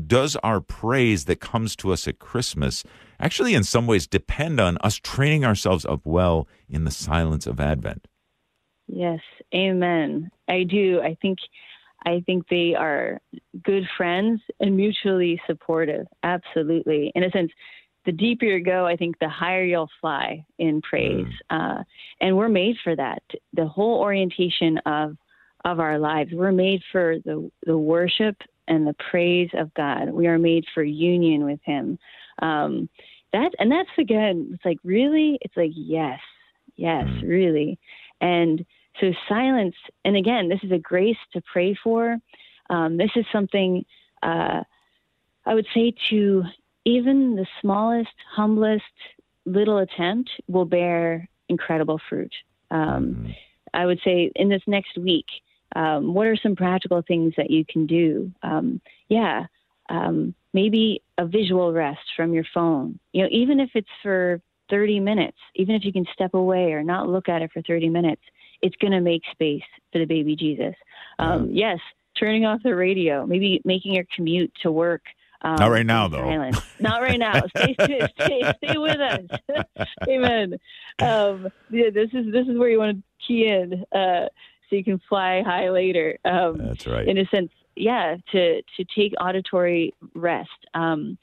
[0.07, 2.85] does our praise that comes to us at Christmas
[3.23, 7.61] actually, in some ways, depend on us training ourselves up well in the silence of
[7.61, 8.09] Advent?
[8.89, 9.21] Yes,
[9.55, 10.31] amen.
[10.49, 11.01] I do.
[11.01, 11.39] I think
[12.05, 13.21] I think they are
[13.63, 16.07] good friends and mutually supportive.
[16.25, 17.13] Absolutely.
[17.15, 17.53] In a sense,
[18.05, 21.29] the deeper you go, I think the higher you'll fly in praise.
[21.49, 21.85] Uh,
[22.21, 23.23] and we're made for that.
[23.53, 25.17] The whole orientation of
[25.65, 28.37] of our lives, we're made for the the worship
[28.69, 30.11] and the praise of God.
[30.11, 31.99] We are made for union with Him.
[32.41, 32.89] Um,
[33.33, 36.21] that and that's again, it's like really, it's like yes,
[36.77, 37.29] yes, Mm.
[37.29, 37.79] really,
[38.21, 38.65] and
[39.01, 39.75] so silence.
[40.05, 42.19] And again, this is a grace to pray for.
[42.71, 43.85] Um, this is something
[44.23, 44.63] uh,
[45.45, 46.45] I would say to
[46.85, 48.85] even the smallest, humblest
[49.45, 52.33] little attempt will bear incredible fruit.
[52.71, 53.35] Um,
[53.75, 55.27] I would say in this next week,
[55.75, 58.31] um, what are some practical things that you can do?
[58.43, 59.47] Um, yeah,
[59.89, 62.99] um, maybe a visual rest from your phone.
[63.13, 66.83] You know, even if it's for 30 minutes, even if you can step away or
[66.83, 68.23] not look at it for 30 minutes,
[68.63, 70.75] it's going to make space for the baby Jesus.
[71.19, 71.79] Um, Yes,
[72.19, 75.03] turning off the radio, maybe making your commute to work.
[75.43, 76.31] Um, Not right now, though.
[76.79, 77.43] Not right now.
[77.57, 79.67] Stay, stay, stay, stay with us.
[80.09, 80.55] Amen.
[81.01, 84.29] Um, yeah, this is this is where you want to key in, uh,
[84.73, 86.19] so you can fly high later.
[86.25, 87.07] Um, That's right.
[87.07, 91.19] in a sense, yeah, to to take auditory rest, um,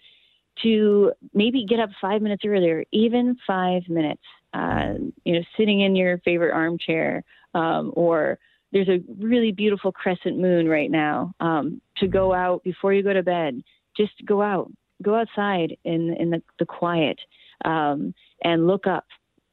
[0.62, 4.22] to maybe get up five minutes earlier, even five minutes.
[4.54, 4.94] Uh,
[5.26, 8.40] you know, sitting in your favorite armchair, um, or
[8.72, 11.34] there's a really beautiful crescent moon right now.
[11.40, 13.64] Um, to go out before you go to bed,
[13.98, 17.20] just go out, go outside in in the, the quiet,
[17.66, 19.06] um, and look up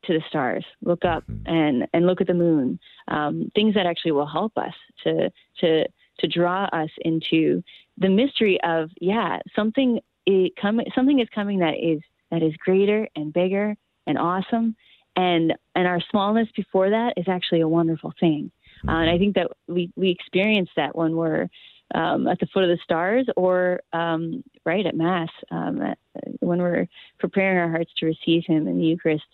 [0.07, 0.65] to the stars.
[0.83, 2.79] Look up and and look at the moon.
[3.09, 5.87] Um, things that actually will help us to to
[6.19, 7.63] to draw us into
[7.99, 13.09] the mystery of yeah something is coming something is coming that is that is greater
[13.17, 14.77] and bigger and awesome
[15.15, 18.51] and and our smallness before that is actually a wonderful thing
[18.89, 21.49] uh, and I think that we we experience that when we're
[21.95, 25.99] um, at the foot of the stars or um, right at mass um, at,
[26.41, 26.89] when we're
[27.19, 29.25] preparing our hearts to receive him in the Eucharist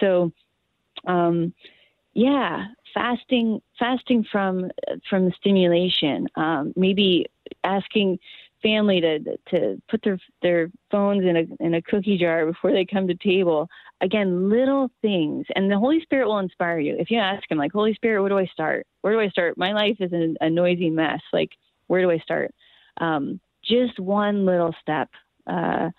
[0.00, 0.32] so
[1.06, 1.52] um,
[2.14, 4.70] yeah fasting fasting from
[5.08, 7.26] from stimulation um, maybe
[7.64, 8.18] asking
[8.62, 9.18] family to
[9.50, 13.14] to put their their phones in a in a cookie jar before they come to
[13.14, 13.68] table.
[14.00, 15.46] Again little things.
[15.54, 16.96] And the holy spirit will inspire you.
[16.98, 18.86] If you ask him like holy spirit where do i start?
[19.02, 19.56] Where do i start?
[19.56, 21.20] My life is a, a noisy mess.
[21.32, 21.50] Like
[21.86, 22.54] where do i start?
[22.98, 25.08] Um, just one little step
[25.46, 25.90] uh,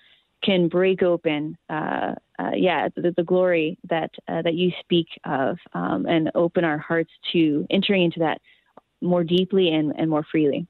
[0.43, 5.57] can break open, uh, uh, yeah, the, the glory that uh, that you speak of,
[5.73, 8.39] um, and open our hearts to entering into that
[9.01, 10.67] more deeply and, and more freely.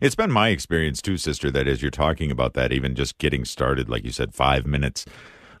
[0.00, 3.44] It's been my experience too, sister, that as you're talking about that, even just getting
[3.44, 5.04] started, like you said, five minutes,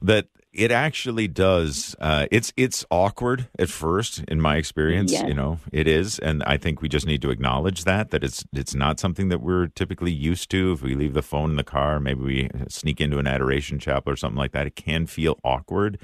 [0.00, 1.96] that it actually does.
[2.00, 5.12] Uh, it's it's awkward at first, in my experience.
[5.12, 5.24] Yes.
[5.26, 8.44] You know, it is, and I think we just need to acknowledge that that it's
[8.52, 10.72] it's not something that we're typically used to.
[10.72, 14.12] If we leave the phone in the car, maybe we sneak into an adoration chapel
[14.12, 15.98] or something like that, it can feel awkward.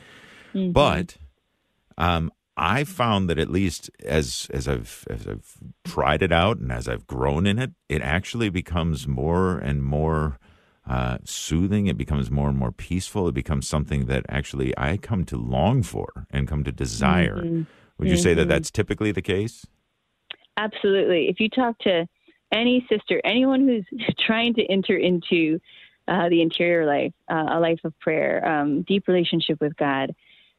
[0.73, 1.17] But
[1.97, 6.73] um, I found that at least as as I've as I've tried it out and
[6.73, 10.39] as I've grown in it, it actually becomes more and more
[10.91, 11.87] uh, soothing.
[11.87, 13.29] It becomes more and more peaceful.
[13.29, 17.65] It becomes something that actually I come to long for and come to desire
[17.99, 18.49] Would you say that Mhm.
[18.49, 19.67] that's typically the case?
[20.57, 21.29] Absolutely.
[21.29, 22.07] If you talk to
[22.51, 23.87] any sister, anyone who's
[24.27, 25.61] trying to enter into
[26.09, 30.13] uh, the interior life, uh, a life of prayer, um, deep relationship with God,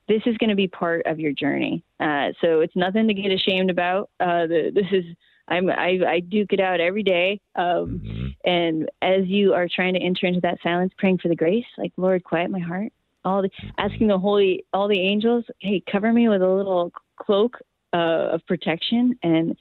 [0.08, 1.84] this is going to be part of your journey.
[2.00, 4.10] Uh, so it's nothing to get ashamed about.
[4.20, 5.04] Uh, the, this is
[5.48, 7.40] I'm, I, I duke it out every day.
[7.56, 8.36] Um, Mhm.
[8.46, 11.92] and as you are trying to enter into that silence, praying for the grace, like
[11.98, 12.92] Lord, quiet my heart.
[13.24, 17.60] All the asking the holy, all the angels, hey, cover me with a little cloak
[17.94, 19.56] uh, of protection, and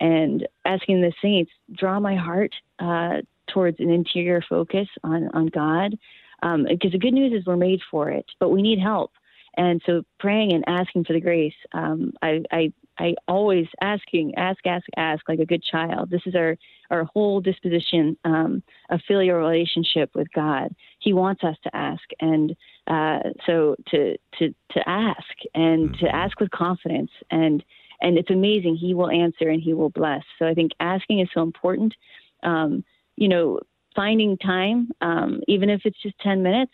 [0.00, 5.96] and asking the saints, draw my heart uh, towards an interior focus on on God,
[6.42, 9.12] um, because the good news is we're made for it, but we need help.
[9.56, 14.64] And so praying and asking for the grace, um, I, I I always asking, ask,
[14.66, 16.10] ask, ask, like a good child.
[16.10, 16.56] This is our
[16.90, 20.74] our whole disposition um, of filial relationship with God.
[20.98, 22.54] He wants us to ask, and
[22.86, 27.64] uh, so to to to ask and to ask with confidence, and
[28.00, 28.76] and it's amazing.
[28.76, 30.22] He will answer and He will bless.
[30.38, 31.94] So I think asking is so important.
[32.42, 32.84] Um,
[33.16, 33.60] you know,
[33.96, 36.72] finding time, um, even if it's just ten minutes,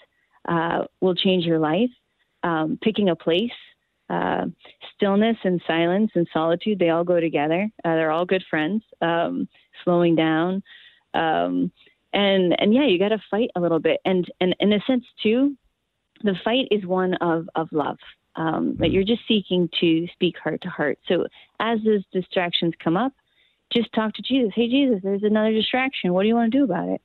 [0.48, 1.90] uh, will change your life.
[2.42, 3.50] Um, picking a place
[4.10, 4.46] uh,
[4.94, 7.70] stillness and silence and solitude they all go together.
[7.84, 9.48] Uh, they're all good friends um,
[9.84, 10.62] slowing down.
[11.14, 11.72] Um,
[12.12, 14.00] and and yeah you got to fight a little bit.
[14.04, 15.56] And and in a sense too
[16.22, 17.98] the fight is one of of love
[18.36, 20.98] um, that you're just seeking to speak heart to heart.
[21.08, 21.26] So
[21.60, 23.12] as those distractions come up
[23.72, 24.52] just talk to jesus.
[24.54, 26.12] Hey jesus there's another distraction.
[26.12, 27.00] What do you want to do about it?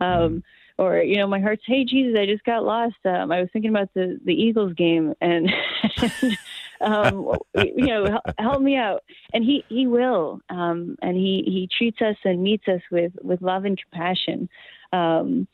[0.00, 0.42] Um,
[0.78, 3.70] or you know my heart's hey jesus i just got lost um, i was thinking
[3.70, 5.50] about the the eagles game and,
[6.80, 9.02] um, you know help, help me out.
[9.32, 13.42] And he he will um, and he he treats us and meets us with with
[13.42, 14.48] love and compassion.
[14.92, 15.48] Um,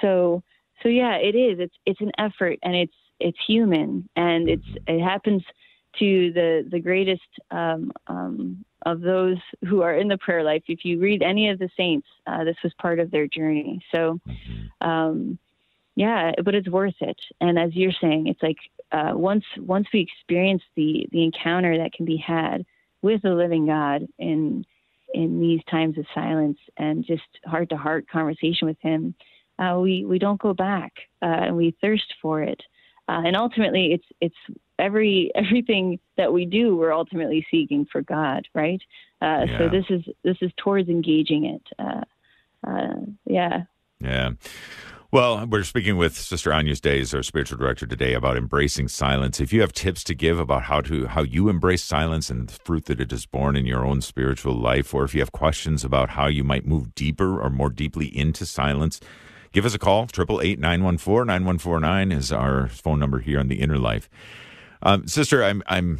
[0.00, 0.42] so
[0.82, 1.58] so yeah it is.
[1.60, 5.42] It's it's an effort and it's it's human and it's it happens
[5.98, 10.62] to the the greatest um, um, of those who are in the prayer life.
[10.68, 13.82] If you read any of the saints, uh, this was part of their journey.
[13.94, 14.20] So,
[14.80, 15.38] um,
[15.96, 17.18] yeah, but it's worth it.
[17.40, 18.58] And as you're saying, it's like
[18.92, 22.64] uh, once once we experience the the encounter that can be had
[23.02, 24.64] with the living God in
[25.12, 29.14] in these times of silence and just heart to heart conversation with Him,
[29.58, 30.92] uh, we we don't go back
[31.22, 32.60] uh, and we thirst for it.
[33.08, 38.46] Uh, and ultimately, it's it's every everything that we do, we're ultimately seeking for God,
[38.54, 38.80] right?
[39.22, 39.58] Uh, Yeah.
[39.58, 41.62] So this is this is towards engaging it.
[41.78, 42.02] Uh,
[42.66, 43.64] uh, yeah.
[44.00, 44.30] Yeah.
[45.10, 49.38] Well, we're speaking with Sister Agnus Dei, our spiritual director today, about embracing silence.
[49.38, 52.58] If you have tips to give about how to how you embrace silence and the
[52.64, 55.84] fruit that it has borne in your own spiritual life, or if you have questions
[55.84, 58.98] about how you might move deeper or more deeply into silence,
[59.52, 60.08] give us a call.
[60.08, 63.46] Triple eight nine one four nine one four nine is our phone number here on
[63.46, 64.10] the Inner Life.
[64.84, 65.98] Um, Sister, I'm I'm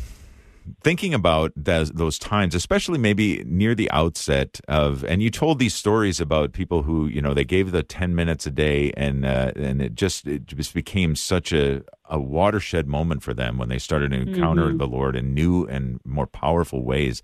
[0.82, 5.74] thinking about those, those times, especially maybe near the outset of, and you told these
[5.74, 9.52] stories about people who, you know, they gave the 10 minutes a day and, uh,
[9.56, 13.78] and it just, it just became such a, a watershed moment for them when they
[13.78, 17.22] started to encounter the Lord in new and more powerful ways.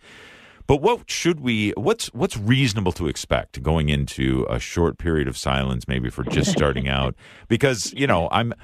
[0.67, 1.71] But what should we?
[1.73, 6.53] What's what's reasonable to expect going into a short period of silence, maybe for just
[6.53, 7.17] starting out?
[7.49, 8.55] Because you know, I'm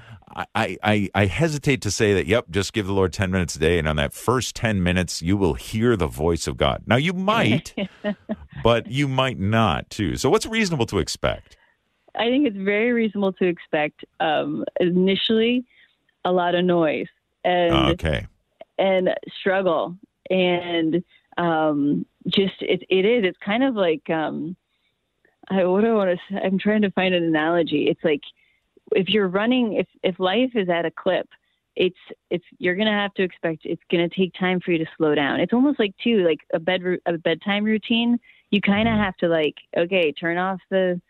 [0.54, 2.26] I, I I hesitate to say that.
[2.26, 5.22] Yep, just give the Lord ten minutes a day, and on that first ten minutes,
[5.22, 6.82] you will hear the voice of God.
[6.86, 7.74] Now you might,
[8.62, 10.16] but you might not too.
[10.16, 11.56] So what's reasonable to expect?
[12.14, 15.64] I think it's very reasonable to expect um, initially
[16.24, 17.06] a lot of noise
[17.44, 18.26] and Okay.
[18.78, 19.96] and struggle
[20.30, 21.02] and
[21.38, 24.56] um, just it, it is it's kind of like um,
[25.48, 27.88] I, what do I want to I'm trying to find an analogy.
[27.88, 28.22] It's like
[28.92, 31.28] if you're running if if life is at a clip
[31.76, 31.96] it's
[32.30, 35.40] it's you're gonna have to expect it's gonna take time for you to slow down.
[35.40, 38.18] It's almost like too like a bed a bedtime routine.
[38.50, 41.00] You kind of have to like okay turn off the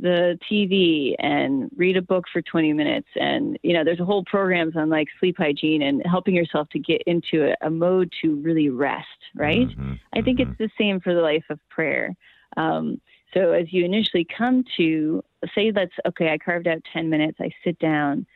[0.00, 3.08] the TV and read a book for 20 minutes.
[3.14, 6.78] And, you know, there's a whole programs on like sleep hygiene and helping yourself to
[6.78, 9.68] get into a, a mode to really rest, right?
[9.68, 10.48] Mhm, I think mhm.
[10.48, 12.14] it's the same for the life of prayer.
[12.56, 13.00] Um,
[13.34, 15.22] so as you initially come to
[15.54, 18.26] say, that's okay, I carved out 10 minutes, I sit down.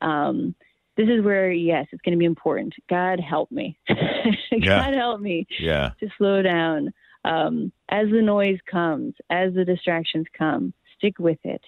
[0.00, 0.54] Um,
[0.96, 2.74] this is where, yes, it's going to be important.
[2.88, 3.78] God help me.
[4.50, 4.86] Yeah.
[4.86, 5.90] God help me yeah.
[6.00, 6.92] to slow down
[7.24, 10.72] um, as the noise comes, as the distractions come.
[10.96, 11.62] Stick with it,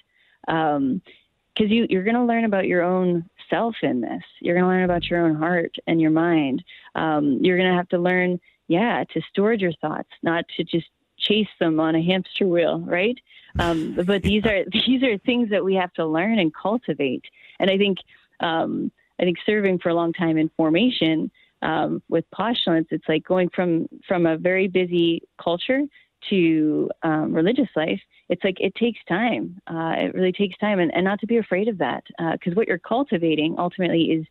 [0.47, 4.23] because you you're going to learn about your own self in this.
[4.41, 6.65] You're going to learn about your own heart and your mind.
[6.95, 10.87] Um, you're going to have to learn, yeah, to steward your thoughts, not to just
[11.29, 13.19] chase them on a hamster wheel, right?
[13.59, 17.25] Um, but these are these are things that we have to learn and cultivate.
[17.61, 17.99] And I think
[18.41, 21.31] um, I think serving for a long time in formation,
[21.63, 25.83] um, with postulants, it's like going from from a very busy culture
[26.31, 28.01] to um, religious life.
[28.29, 29.61] It's like it takes time.
[29.67, 32.57] Uh, it really takes time, and, and not to be afraid of that, because uh,
[32.57, 34.27] what you're cultivating ultimately is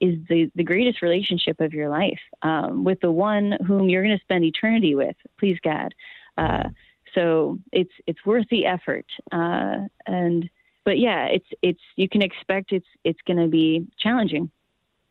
[0.00, 4.16] is the, the greatest relationship of your life um, with the one whom you're going
[4.16, 5.16] to spend eternity with.
[5.38, 5.94] Please God.
[6.38, 6.68] Uh,
[7.14, 9.06] so it's it's worth the effort.
[9.32, 10.48] Uh, and
[10.84, 14.50] but yeah, it's it's you can expect it's it's going to be challenging,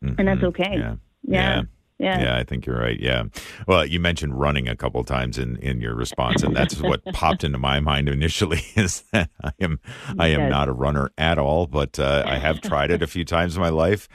[0.03, 0.15] mm-hmm.
[0.17, 0.47] and that's mm-hmm.
[0.47, 0.77] okay.
[0.77, 0.95] Yeah.
[1.23, 1.55] yeah.
[1.57, 1.61] yeah.
[1.99, 2.21] Yeah.
[2.21, 2.99] yeah, I think you're right.
[2.99, 3.23] Yeah.
[3.67, 7.43] Well, you mentioned running a couple times in, in your response, and that's what popped
[7.43, 8.61] into my mind initially.
[8.75, 9.79] Is that I am
[10.19, 13.25] I am not a runner at all, but uh, I have tried it a few
[13.25, 14.07] times in my life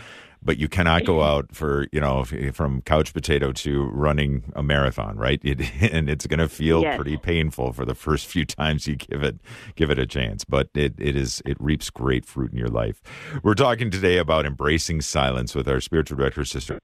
[0.43, 5.17] but you cannot go out for you know from couch potato to running a marathon
[5.17, 5.41] right?
[5.53, 5.61] It,
[5.93, 6.97] and it's going to feel yes.
[6.97, 9.39] pretty painful for the first few times you give it
[9.75, 13.03] give it a chance but it, it is it reaps great fruit in your life.
[13.43, 16.79] We're talking today about embracing silence with our spiritual director sister.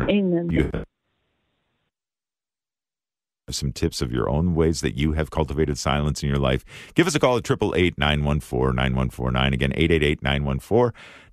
[0.00, 0.50] Amen.
[0.50, 0.70] You
[3.50, 6.64] some tips of your own ways that you have cultivated silence in your life,
[6.94, 9.52] give us a call at 888-914-9149.
[9.52, 9.72] Again,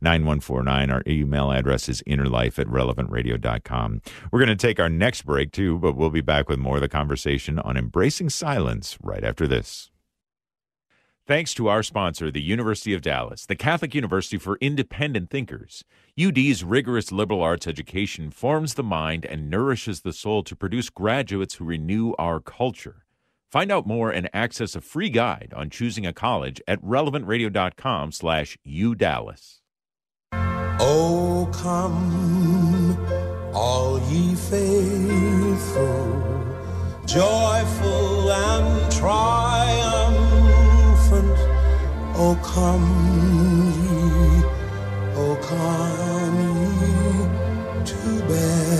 [0.03, 0.91] 888-914-9149.
[0.91, 4.01] Our email address is innerlife at relevantradio.com.
[4.32, 6.82] We're going to take our next break too, but we'll be back with more of
[6.82, 9.91] the conversation on embracing silence right after this.
[11.30, 15.84] Thanks to our sponsor, the University of Dallas, the Catholic University for Independent Thinkers.
[16.20, 21.54] UD's rigorous liberal arts education forms the mind and nourishes the soul to produce graduates
[21.54, 23.06] who renew our culture.
[23.52, 28.58] Find out more and access a free guide on choosing a college at relevantradio.com slash
[28.68, 29.60] udallas.
[30.34, 32.98] Oh, come,
[33.54, 36.24] all ye faithful,
[37.06, 39.99] joyful and triumphant
[42.22, 42.84] O come
[43.80, 44.43] ye,
[45.15, 46.36] O come
[46.82, 47.95] ye to
[48.28, 48.76] Bethlehem.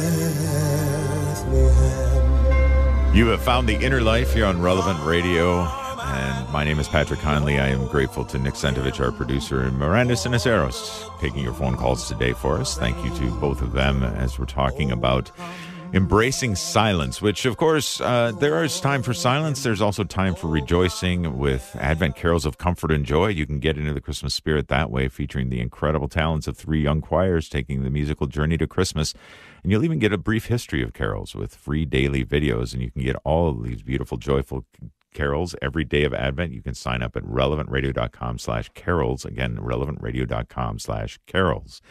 [3.15, 5.61] You have found the inner life here on Relevant Radio.
[5.61, 7.59] And my name is Patrick Conley.
[7.59, 12.09] I am grateful to Nick Sentovich, our producer, and Miranda Sinaceros, taking your phone calls
[12.09, 12.77] today for us.
[12.77, 15.31] Thank you to both of them as we're talking about
[15.93, 19.63] embracing silence, which, of course, uh, there is time for silence.
[19.63, 23.27] There's also time for rejoicing with Advent carols of comfort and joy.
[23.27, 26.81] You can get into the Christmas spirit that way, featuring the incredible talents of three
[26.81, 29.13] young choirs taking the musical journey to Christmas.
[29.63, 32.91] And you'll even get a brief history of carols with free daily videos, and you
[32.91, 34.65] can get all of these beautiful, joyful
[35.13, 36.53] carols every day of Advent.
[36.53, 39.25] You can sign up at relevantradio.com slash carols.
[39.25, 41.81] Again, relevantradio.com slash carols.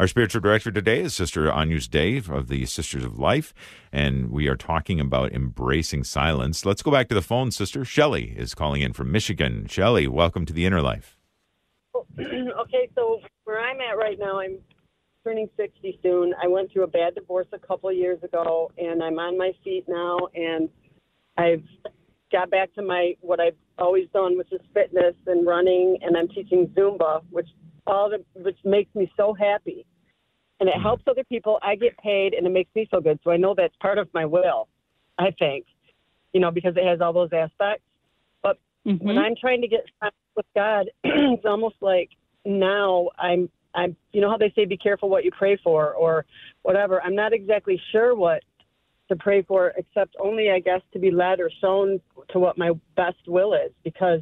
[0.00, 3.54] Our spiritual director today is Sister Agnus Dei of the Sisters of Life,
[3.92, 6.66] and we are talking about embracing silence.
[6.66, 7.84] Let's go back to the phone, Sister.
[7.84, 9.66] Shelley is calling in from Michigan.
[9.68, 11.16] Shelley, welcome to the Inner Life.
[12.18, 14.58] Okay, so where I'm at right now, I'm
[15.22, 16.32] turning 60 soon.
[16.42, 19.52] I went through a bad divorce a couple of years ago, and I'm on my
[19.62, 20.68] feet now, and
[21.36, 21.62] I've
[22.32, 26.28] got back to my what I've always done, which is fitness and running, and I'm
[26.28, 27.48] teaching Zumba, which
[27.86, 29.86] all the which makes me so happy.
[30.60, 31.58] And it helps other people.
[31.62, 33.18] I get paid and it makes me feel good.
[33.24, 34.68] So i know that's part of my will
[35.18, 35.66] i think
[36.32, 37.84] you know because it has all those aspects.
[38.42, 39.04] But mm-hmm.
[39.04, 39.84] when i'm trying to get
[40.36, 42.10] with god it's almost like
[42.44, 46.26] now i'm i'm you know how they say be careful what you pray for or
[46.62, 47.02] whatever.
[47.02, 48.42] I'm not exactly sure what
[49.08, 52.70] to pray for except only i guess to be led or shown to what my
[52.96, 54.20] best will is because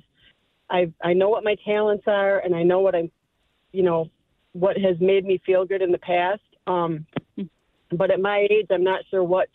[0.72, 3.10] I I know what my talents are and I know what I'm
[3.72, 4.08] you know,
[4.52, 6.42] what has made me feel good in the past.
[6.66, 7.06] Um,
[7.90, 9.48] but at my age, I'm not sure what,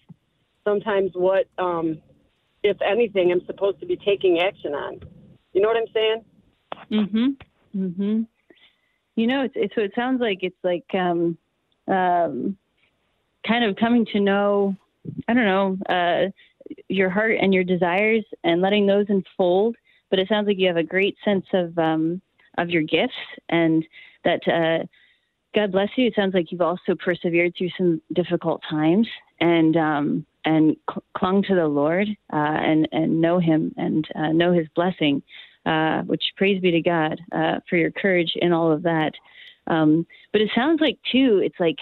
[0.63, 1.99] sometimes what, um,
[2.63, 4.99] if anything, I'm supposed to be taking action on.
[5.53, 6.25] You know what I'm saying?
[6.91, 7.41] Mhm.
[7.75, 8.27] Mhm.
[9.15, 11.37] You know, it's, it's so it sounds like it's like um,
[11.87, 12.57] um,
[13.47, 14.75] kind of coming to know.
[15.27, 16.29] I don't know uh,
[16.89, 19.75] your heart and your desires and letting those unfold.
[20.09, 22.21] But it sounds like you have a great sense of um,
[22.57, 23.13] of your gifts
[23.49, 23.85] and
[24.27, 24.85] that uh,
[25.55, 26.07] God bless you.
[26.07, 29.07] It sounds like you've also persevered through some difficult times
[29.39, 34.31] and um, and cl- clung to the Lord uh, and and know Him and uh,
[34.31, 35.23] know His blessing.
[35.65, 39.11] Uh, which praise be to God uh, for your courage in all of that.
[39.67, 41.75] Um, but it sounds like too, it's like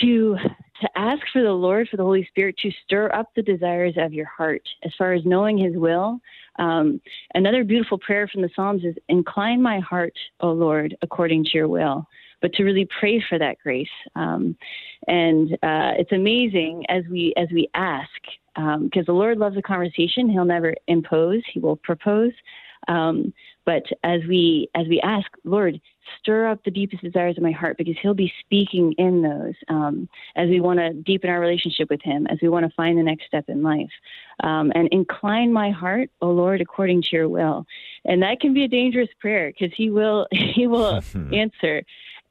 [0.00, 0.36] to
[0.80, 4.14] to ask for the Lord, for the Holy Spirit to stir up the desires of
[4.14, 6.20] your heart as far as knowing His will.
[6.58, 7.00] Um,
[7.34, 11.68] another beautiful prayer from the Psalms is, "Incline my heart, O Lord, according to Your
[11.68, 12.06] will."
[12.42, 14.56] But to really pray for that grace, um,
[15.08, 18.10] and uh, it's amazing as we as we ask,
[18.54, 20.28] because um, the Lord loves a conversation.
[20.28, 22.32] He'll never impose; He will propose.
[22.88, 23.32] Um,
[23.66, 25.80] but as we as we ask, Lord,
[26.20, 30.08] stir up the deepest desires of my heart, because He'll be speaking in those um,
[30.36, 33.02] as we want to deepen our relationship with Him, as we want to find the
[33.02, 33.90] next step in life,
[34.44, 37.66] um, and incline my heart, O Lord, according to Your will.
[38.04, 41.02] And that can be a dangerous prayer because He will He will
[41.32, 41.82] answer,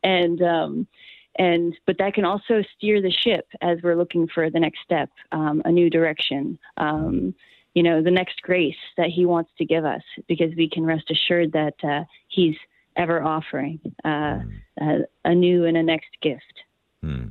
[0.03, 0.87] and um,
[1.35, 5.09] and but that can also steer the ship as we're looking for the next step,
[5.33, 6.57] um, a new direction.
[6.77, 7.35] Um,
[7.75, 11.11] you know, the next grace that He wants to give us, because we can rest
[11.11, 12.55] assured that uh, He's
[12.95, 14.39] ever offering uh,
[14.81, 16.63] uh, a new and a next gift.
[17.03, 17.27] Hmm.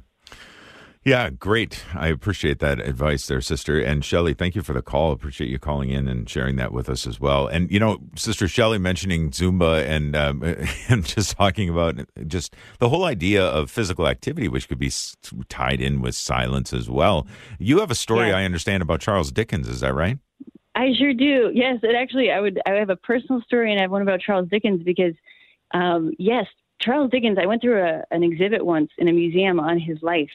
[1.05, 1.85] Yeah, great.
[1.95, 3.79] I appreciate that advice there, sister.
[3.79, 5.13] And Shelly, thank you for the call.
[5.13, 7.47] Appreciate you calling in and sharing that with us as well.
[7.47, 10.43] And you know, sister Shelly mentioning Zumba and um,
[10.89, 14.91] and just talking about just the whole idea of physical activity, which could be
[15.51, 17.27] tied in with silence as well.
[17.59, 18.39] You have a story yeah.
[18.39, 19.69] I understand about Charles Dickens.
[19.69, 20.19] Is that right?
[20.75, 21.51] I sure do.
[21.55, 22.61] Yes, and actually, I would.
[22.67, 25.15] I have a personal story, and I have one about Charles Dickens because,
[25.73, 26.47] um, yes,
[26.81, 27.39] Charles Dickens.
[27.41, 30.31] I went through a, an exhibit once in a museum on his life,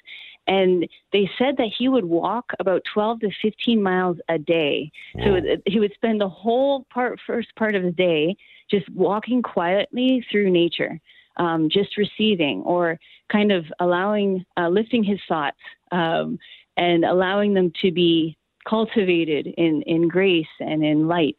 [0.49, 4.91] and they said that he would walk about 12 to 15 miles a day.
[5.13, 5.41] Whoa.
[5.41, 8.35] So he would spend the whole part, first part of the day,
[8.69, 10.99] just walking quietly through nature,
[11.37, 12.99] um, just receiving or
[13.31, 15.59] kind of allowing, uh, lifting his thoughts
[15.91, 16.39] um,
[16.77, 18.35] and allowing them to be
[18.67, 21.37] cultivated in, in grace and in light.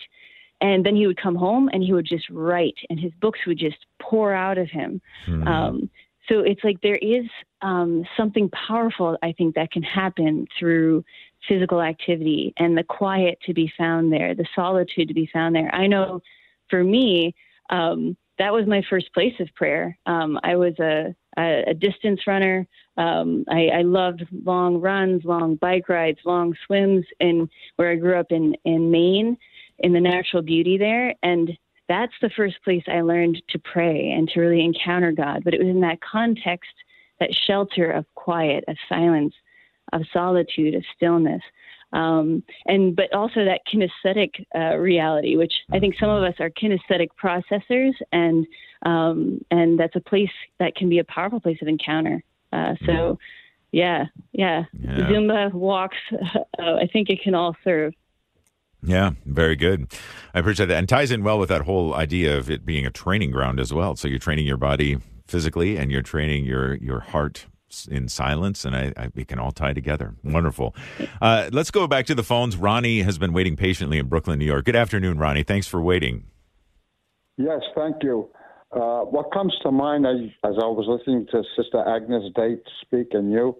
[0.61, 3.59] And then he would come home and he would just write, and his books would
[3.59, 5.01] just pour out of him.
[5.27, 5.49] Mm-hmm.
[5.49, 5.91] Um,
[6.29, 7.25] so it's like there is
[7.63, 11.05] um, something powerful, I think, that can happen through
[11.49, 15.75] physical activity and the quiet to be found there, the solitude to be found there.
[15.75, 16.21] I know
[16.69, 17.35] for me,
[17.71, 19.99] um, that was my first place of prayer.
[20.07, 22.67] Um, I was a, a, a distance runner.
[22.97, 28.19] Um, I, I, loved long runs, long bike rides, long swims, and where I grew
[28.19, 29.37] up in in Maine,
[29.79, 31.57] in the natural beauty there, and
[31.89, 35.43] that's the first place I learned to pray and to really encounter God.
[35.45, 36.71] But it was in that context,
[37.19, 39.35] that shelter of quiet, of silence,
[39.93, 41.43] of solitude, of stillness.
[41.93, 46.51] Um, and but also that kinesthetic uh, reality, which I think some of us are
[46.51, 48.47] kinesthetic processors, and
[48.87, 52.23] um, and that's a place that can be a powerful place of encounter.
[52.53, 53.19] Uh, so,
[53.73, 54.97] yeah, yeah, yeah.
[55.09, 55.99] Zumba walks.
[56.59, 57.95] Uh, I think it can all serve.
[58.83, 59.93] Yeah, very good.
[60.35, 60.77] I appreciate that.
[60.77, 63.73] And ties in well with that whole idea of it being a training ground as
[63.73, 63.97] well.
[63.97, 67.47] So you're training your body physically and you're training your, your heart
[67.91, 70.15] in silence, and I, I, it can all tie together.
[70.25, 70.75] Wonderful.
[71.21, 72.57] Uh, let's go back to the phones.
[72.57, 74.65] Ronnie has been waiting patiently in Brooklyn, New York.
[74.65, 75.43] Good afternoon, Ronnie.
[75.43, 76.25] Thanks for waiting.
[77.37, 78.29] Yes, thank you.
[78.73, 83.09] Uh, what comes to mind as, as, I was listening to Sister Agnus Dei speak
[83.13, 83.57] and you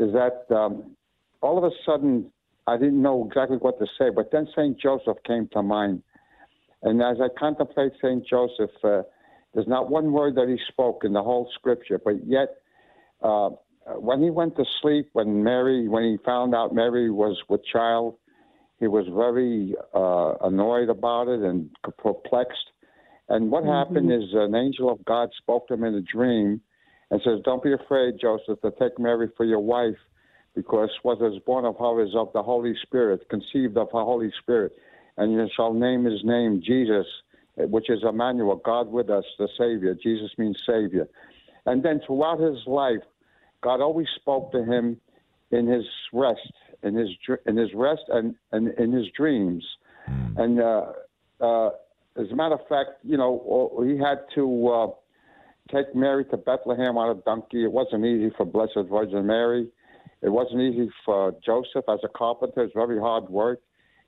[0.00, 0.96] is that um,
[1.40, 2.32] all of a sudden
[2.66, 4.78] I didn't know exactly what to say, but then St.
[4.80, 6.02] Joseph came to mind.
[6.82, 8.26] And as I contemplate St.
[8.26, 9.02] Joseph, uh,
[9.54, 12.56] there's not one word that he spoke in the whole scripture, but yet
[13.22, 13.50] uh,
[13.96, 18.16] when he went to sleep, when Mary, when he found out Mary was with child,
[18.78, 21.68] he was very uh, annoyed about it and
[21.98, 22.70] perplexed.
[23.28, 23.72] And what mm-hmm.
[23.72, 26.60] happened is an angel of God spoke to him in a dream
[27.10, 29.96] and says, Don't be afraid, Joseph, to take Mary for your wife
[30.54, 34.32] because what is born of her is of the Holy Spirit, conceived of the Holy
[34.42, 34.72] Spirit.
[35.16, 37.06] And you shall name his name Jesus,
[37.56, 39.94] which is Emmanuel, God with us, the Savior.
[39.94, 41.06] Jesus means Savior.
[41.66, 43.02] And then throughout his life,
[43.62, 45.00] God always spoke to him
[45.50, 46.52] in his rest,
[46.82, 47.08] in his
[47.46, 49.64] in his rest, and, and in his dreams.
[50.08, 50.38] Mm.
[50.38, 50.92] And uh,
[51.40, 51.70] uh,
[52.16, 54.86] as a matter of fact, you know, he had to uh,
[55.74, 57.64] take Mary to Bethlehem on a donkey.
[57.64, 59.68] It wasn't easy for Blessed Virgin Mary.
[60.22, 62.64] It wasn't easy for Joseph as a carpenter.
[62.64, 63.60] It's very hard work.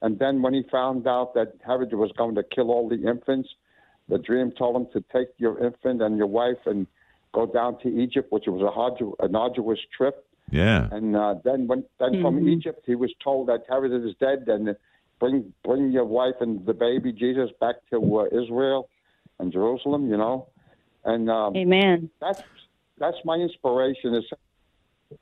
[0.02, 3.48] And then when he found out that Herod was going to kill all the infants,
[4.08, 6.86] the dream told him to take your infant and your wife and
[7.32, 10.26] go down to Egypt, which was a hard, an arduous trip.
[10.50, 10.88] Yeah.
[10.90, 12.22] And uh, then when then mm-hmm.
[12.22, 14.76] from Egypt, he was told that Herod is dead, and
[15.18, 18.88] bring bring your wife and the baby Jesus back to uh, Israel
[19.38, 20.10] and Jerusalem.
[20.10, 20.48] You know,
[21.04, 22.10] and um, Amen.
[22.20, 22.42] That's
[22.98, 24.14] that's my inspiration.
[24.14, 25.18] Is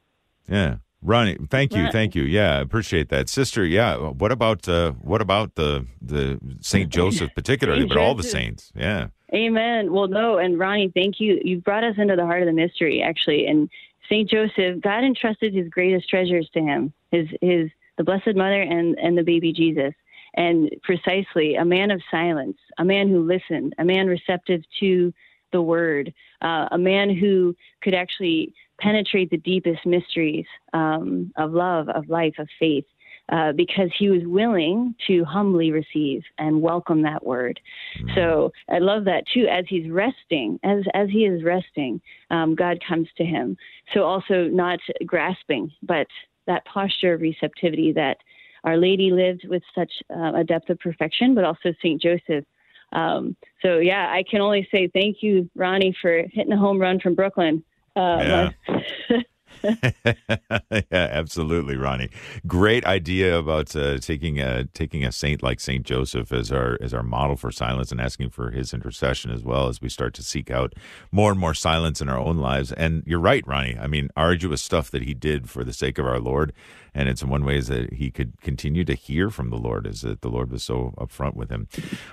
[0.48, 0.76] yeah.
[1.02, 2.24] Ronnie, thank you, thank you.
[2.24, 3.64] Yeah, I appreciate that, sister.
[3.64, 8.70] Yeah, what about uh, what about the the Saint Joseph particularly, but all the saints?
[8.74, 9.08] Yeah.
[9.32, 9.92] Amen.
[9.92, 11.40] Well, no, and Ronnie, thank you.
[11.42, 13.46] You brought us into the heart of the mystery, actually.
[13.46, 13.70] And
[14.08, 18.98] Saint Joseph, God entrusted His greatest treasures to him, his his the Blessed Mother and
[18.98, 19.94] and the baby Jesus,
[20.34, 25.14] and precisely a man of silence, a man who listened, a man receptive to
[25.52, 31.88] the Word, uh, a man who could actually penetrate the deepest mysteries um, of love,
[31.90, 32.84] of life, of faith.
[33.30, 37.60] uh, because he was willing to humbly receive and welcome that word.
[37.98, 38.14] Mm-hmm.
[38.14, 39.46] So I love that too.
[39.50, 43.56] As he's resting, as as he is resting, um, God comes to him.
[43.94, 46.06] So also not grasping, but
[46.46, 48.16] that posture of receptivity that
[48.64, 52.44] Our Lady lived with such uh, a depth of perfection, but also Saint Joseph.
[52.92, 57.00] Um, so yeah, I can only say thank you, Ronnie, for hitting a home run
[57.00, 57.62] from Brooklyn.
[57.96, 58.80] Uh, yeah.
[59.62, 62.08] yeah, absolutely, Ronnie.
[62.46, 66.94] Great idea about uh, taking a taking a saint like Saint Joseph as our as
[66.94, 70.22] our model for silence and asking for his intercession as well as we start to
[70.22, 70.74] seek out
[71.12, 72.72] more and more silence in our own lives.
[72.72, 73.76] And you're right, Ronnie.
[73.78, 76.52] I mean, arduous stuff that he did for the sake of our Lord,
[76.94, 80.22] and it's one ways that he could continue to hear from the Lord, is that
[80.22, 81.68] the Lord was so upfront with him.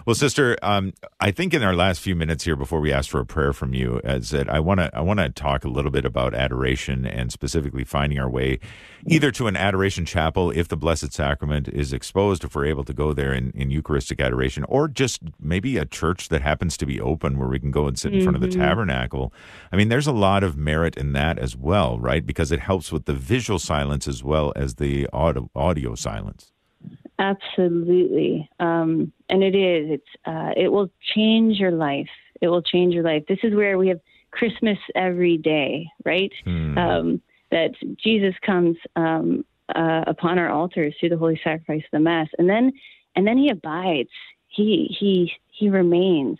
[0.06, 3.20] Well, sister, um, I think in our last few minutes here before we ask for
[3.20, 5.92] a prayer from you, is that I want to I want to talk a little
[5.92, 8.60] bit about adoration and specifically finding our way
[9.06, 12.94] either to an adoration chapel if the Blessed Sacrament is exposed, if we're able to
[12.94, 17.00] go there in, in Eucharistic adoration, or just maybe a church that happens to be
[17.00, 18.26] open where we can go and sit in mm-hmm.
[18.26, 18.62] front of the mm-hmm.
[18.62, 19.34] tabernacle.
[19.72, 22.26] I mean, there's a lot of merit in that as well, right?
[22.26, 26.52] Because it helps with the visual silence as well as the audio, audio silence.
[27.20, 29.90] Absolutely, um, and it is.
[29.92, 32.10] It's uh, it will change your life.
[32.42, 33.24] It will change your life.
[33.28, 34.00] This is where we have
[34.32, 36.32] Christmas every day, right?
[36.44, 36.78] Hmm.
[36.78, 37.72] Um, that
[38.04, 42.48] Jesus comes um, uh, upon our altars through the holy sacrifice of the Mass, and
[42.48, 42.72] then
[43.16, 44.10] and then He abides.
[44.48, 46.38] He He He remains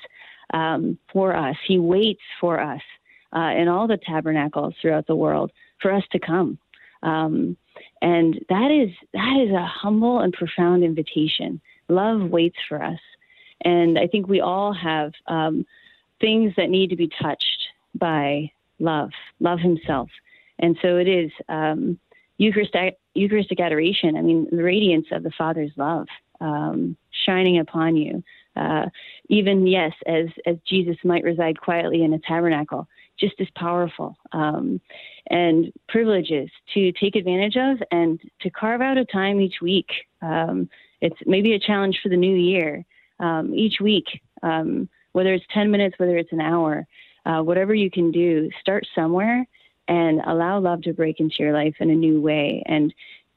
[0.54, 1.56] um, for us.
[1.68, 2.82] He waits for us
[3.36, 5.52] uh, in all the tabernacles throughout the world
[5.82, 6.58] for us to come.
[7.04, 7.58] Um,
[8.02, 11.62] and that is that is a humble and profound invitation.
[11.90, 13.00] Love waits for us,
[13.62, 15.66] and I think we all have um,
[16.20, 20.10] things that need to be touched by love, love Himself,
[20.60, 22.00] and so it is um,
[22.38, 24.16] Eucharistic, Eucharistic adoration.
[24.16, 26.08] I mean, the radiance of the Father's love
[26.40, 26.96] um,
[27.26, 28.24] shining upon you.
[28.56, 28.86] Uh,
[29.30, 32.88] even yes, as as Jesus might reside quietly in a tabernacle,
[33.20, 34.16] just as powerful.
[34.32, 34.82] Um,
[35.30, 39.90] and privileges to take advantage of and to carve out a time each week.
[40.22, 40.70] Um,
[41.02, 42.86] it's maybe a challenge for the new year.
[43.20, 46.86] Um, each week, um, whether it's 10 minutes, whether it's an hour,
[47.26, 49.46] uh, whatever you can do, start somewhere
[49.88, 52.62] and allow love to break into your life in a new way.
[52.66, 52.94] And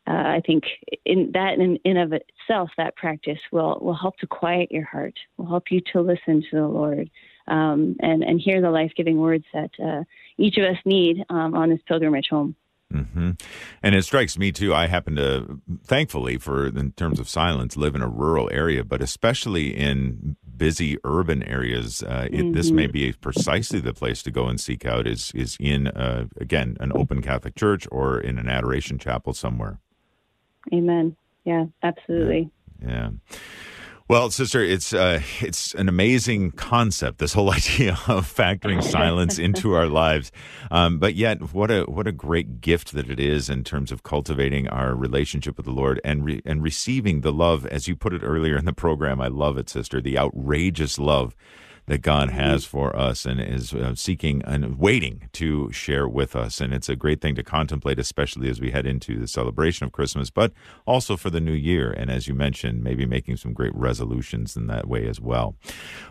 [0.07, 0.65] uh, I think
[1.05, 5.15] in that in, in of itself, that practice will will help to quiet your heart,
[5.37, 7.11] will help you to listen to the Lord,
[7.51, 10.05] um, and and hear the life giving words that uh,
[10.39, 12.55] each of us need um, on this pilgrimage home.
[12.93, 13.31] Mm-hmm.
[13.85, 14.75] And it strikes me too.
[14.75, 19.01] I happen to, thankfully, for in terms of silence, live in a rural area, but
[19.01, 22.53] especially in busy urban areas, uh, it, mm-hmm.
[22.53, 25.07] this may be precisely the place to go and seek out.
[25.07, 29.79] Is is in uh, again an open Catholic church or in an adoration chapel somewhere.
[30.73, 31.17] Amen.
[31.45, 32.51] Yeah, absolutely.
[32.83, 32.89] yeah.
[32.89, 33.39] yeah.
[34.11, 37.19] Well, sister, it's uh, it's an amazing concept.
[37.19, 40.33] This whole idea of factoring silence into our lives,
[40.73, 44.03] um, but yet what a what a great gift that it is in terms of
[44.03, 48.13] cultivating our relationship with the Lord and re- and receiving the love, as you put
[48.13, 49.21] it earlier in the program.
[49.21, 50.01] I love it, sister.
[50.01, 51.37] The outrageous love
[51.91, 56.61] that God has for us and is uh, seeking and waiting to share with us.
[56.61, 59.91] And it's a great thing to contemplate, especially as we head into the celebration of
[59.91, 60.53] Christmas, but
[60.87, 61.91] also for the new year.
[61.91, 65.57] And as you mentioned, maybe making some great resolutions in that way as well.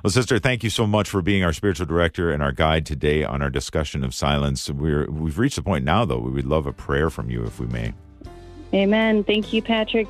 [0.04, 3.24] Well, sister, thank you so much for being our spiritual director and our guide today
[3.24, 4.70] on our discussion of silence.
[4.70, 7.58] We're, we've reached the point now, though, we would love a prayer from you if
[7.58, 7.94] we may.
[8.74, 9.24] Amen.
[9.24, 10.10] Thank you, Patrick.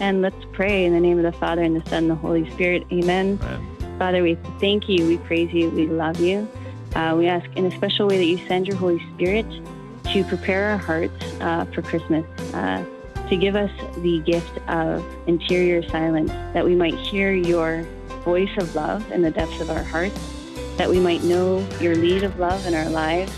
[0.00, 2.50] And let's pray in the name of the Father and the Son and the Holy
[2.52, 2.86] Spirit.
[2.90, 3.38] Amen.
[3.42, 3.81] Amen.
[4.02, 6.48] Father, we thank you, we praise you, we love you.
[6.96, 9.46] Uh, we ask in a special way that you send your Holy Spirit
[10.12, 12.84] to prepare our hearts uh, for Christmas, uh,
[13.28, 17.86] to give us the gift of interior silence, that we might hear your
[18.24, 20.18] voice of love in the depths of our hearts,
[20.78, 23.32] that we might know your lead of love in our lives,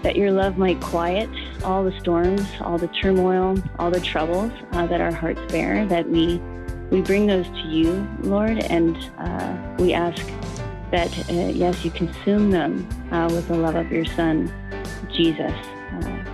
[0.00, 1.28] that your love might quiet
[1.62, 6.08] all the storms, all the turmoil, all the troubles uh, that our hearts bear, that
[6.08, 6.40] we
[6.90, 10.26] we bring those to you, Lord, and uh, we ask
[10.90, 14.52] that, uh, yes, you consume them uh, with the love of your Son,
[15.12, 15.52] Jesus.
[15.92, 16.24] Uh,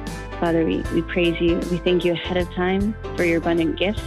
[0.40, 1.56] Father, we, we praise you.
[1.70, 4.02] We thank you ahead of time for your abundant gifts.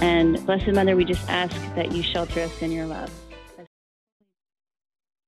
[0.00, 3.10] And Blessed Mother, we just ask that you shelter us in your love.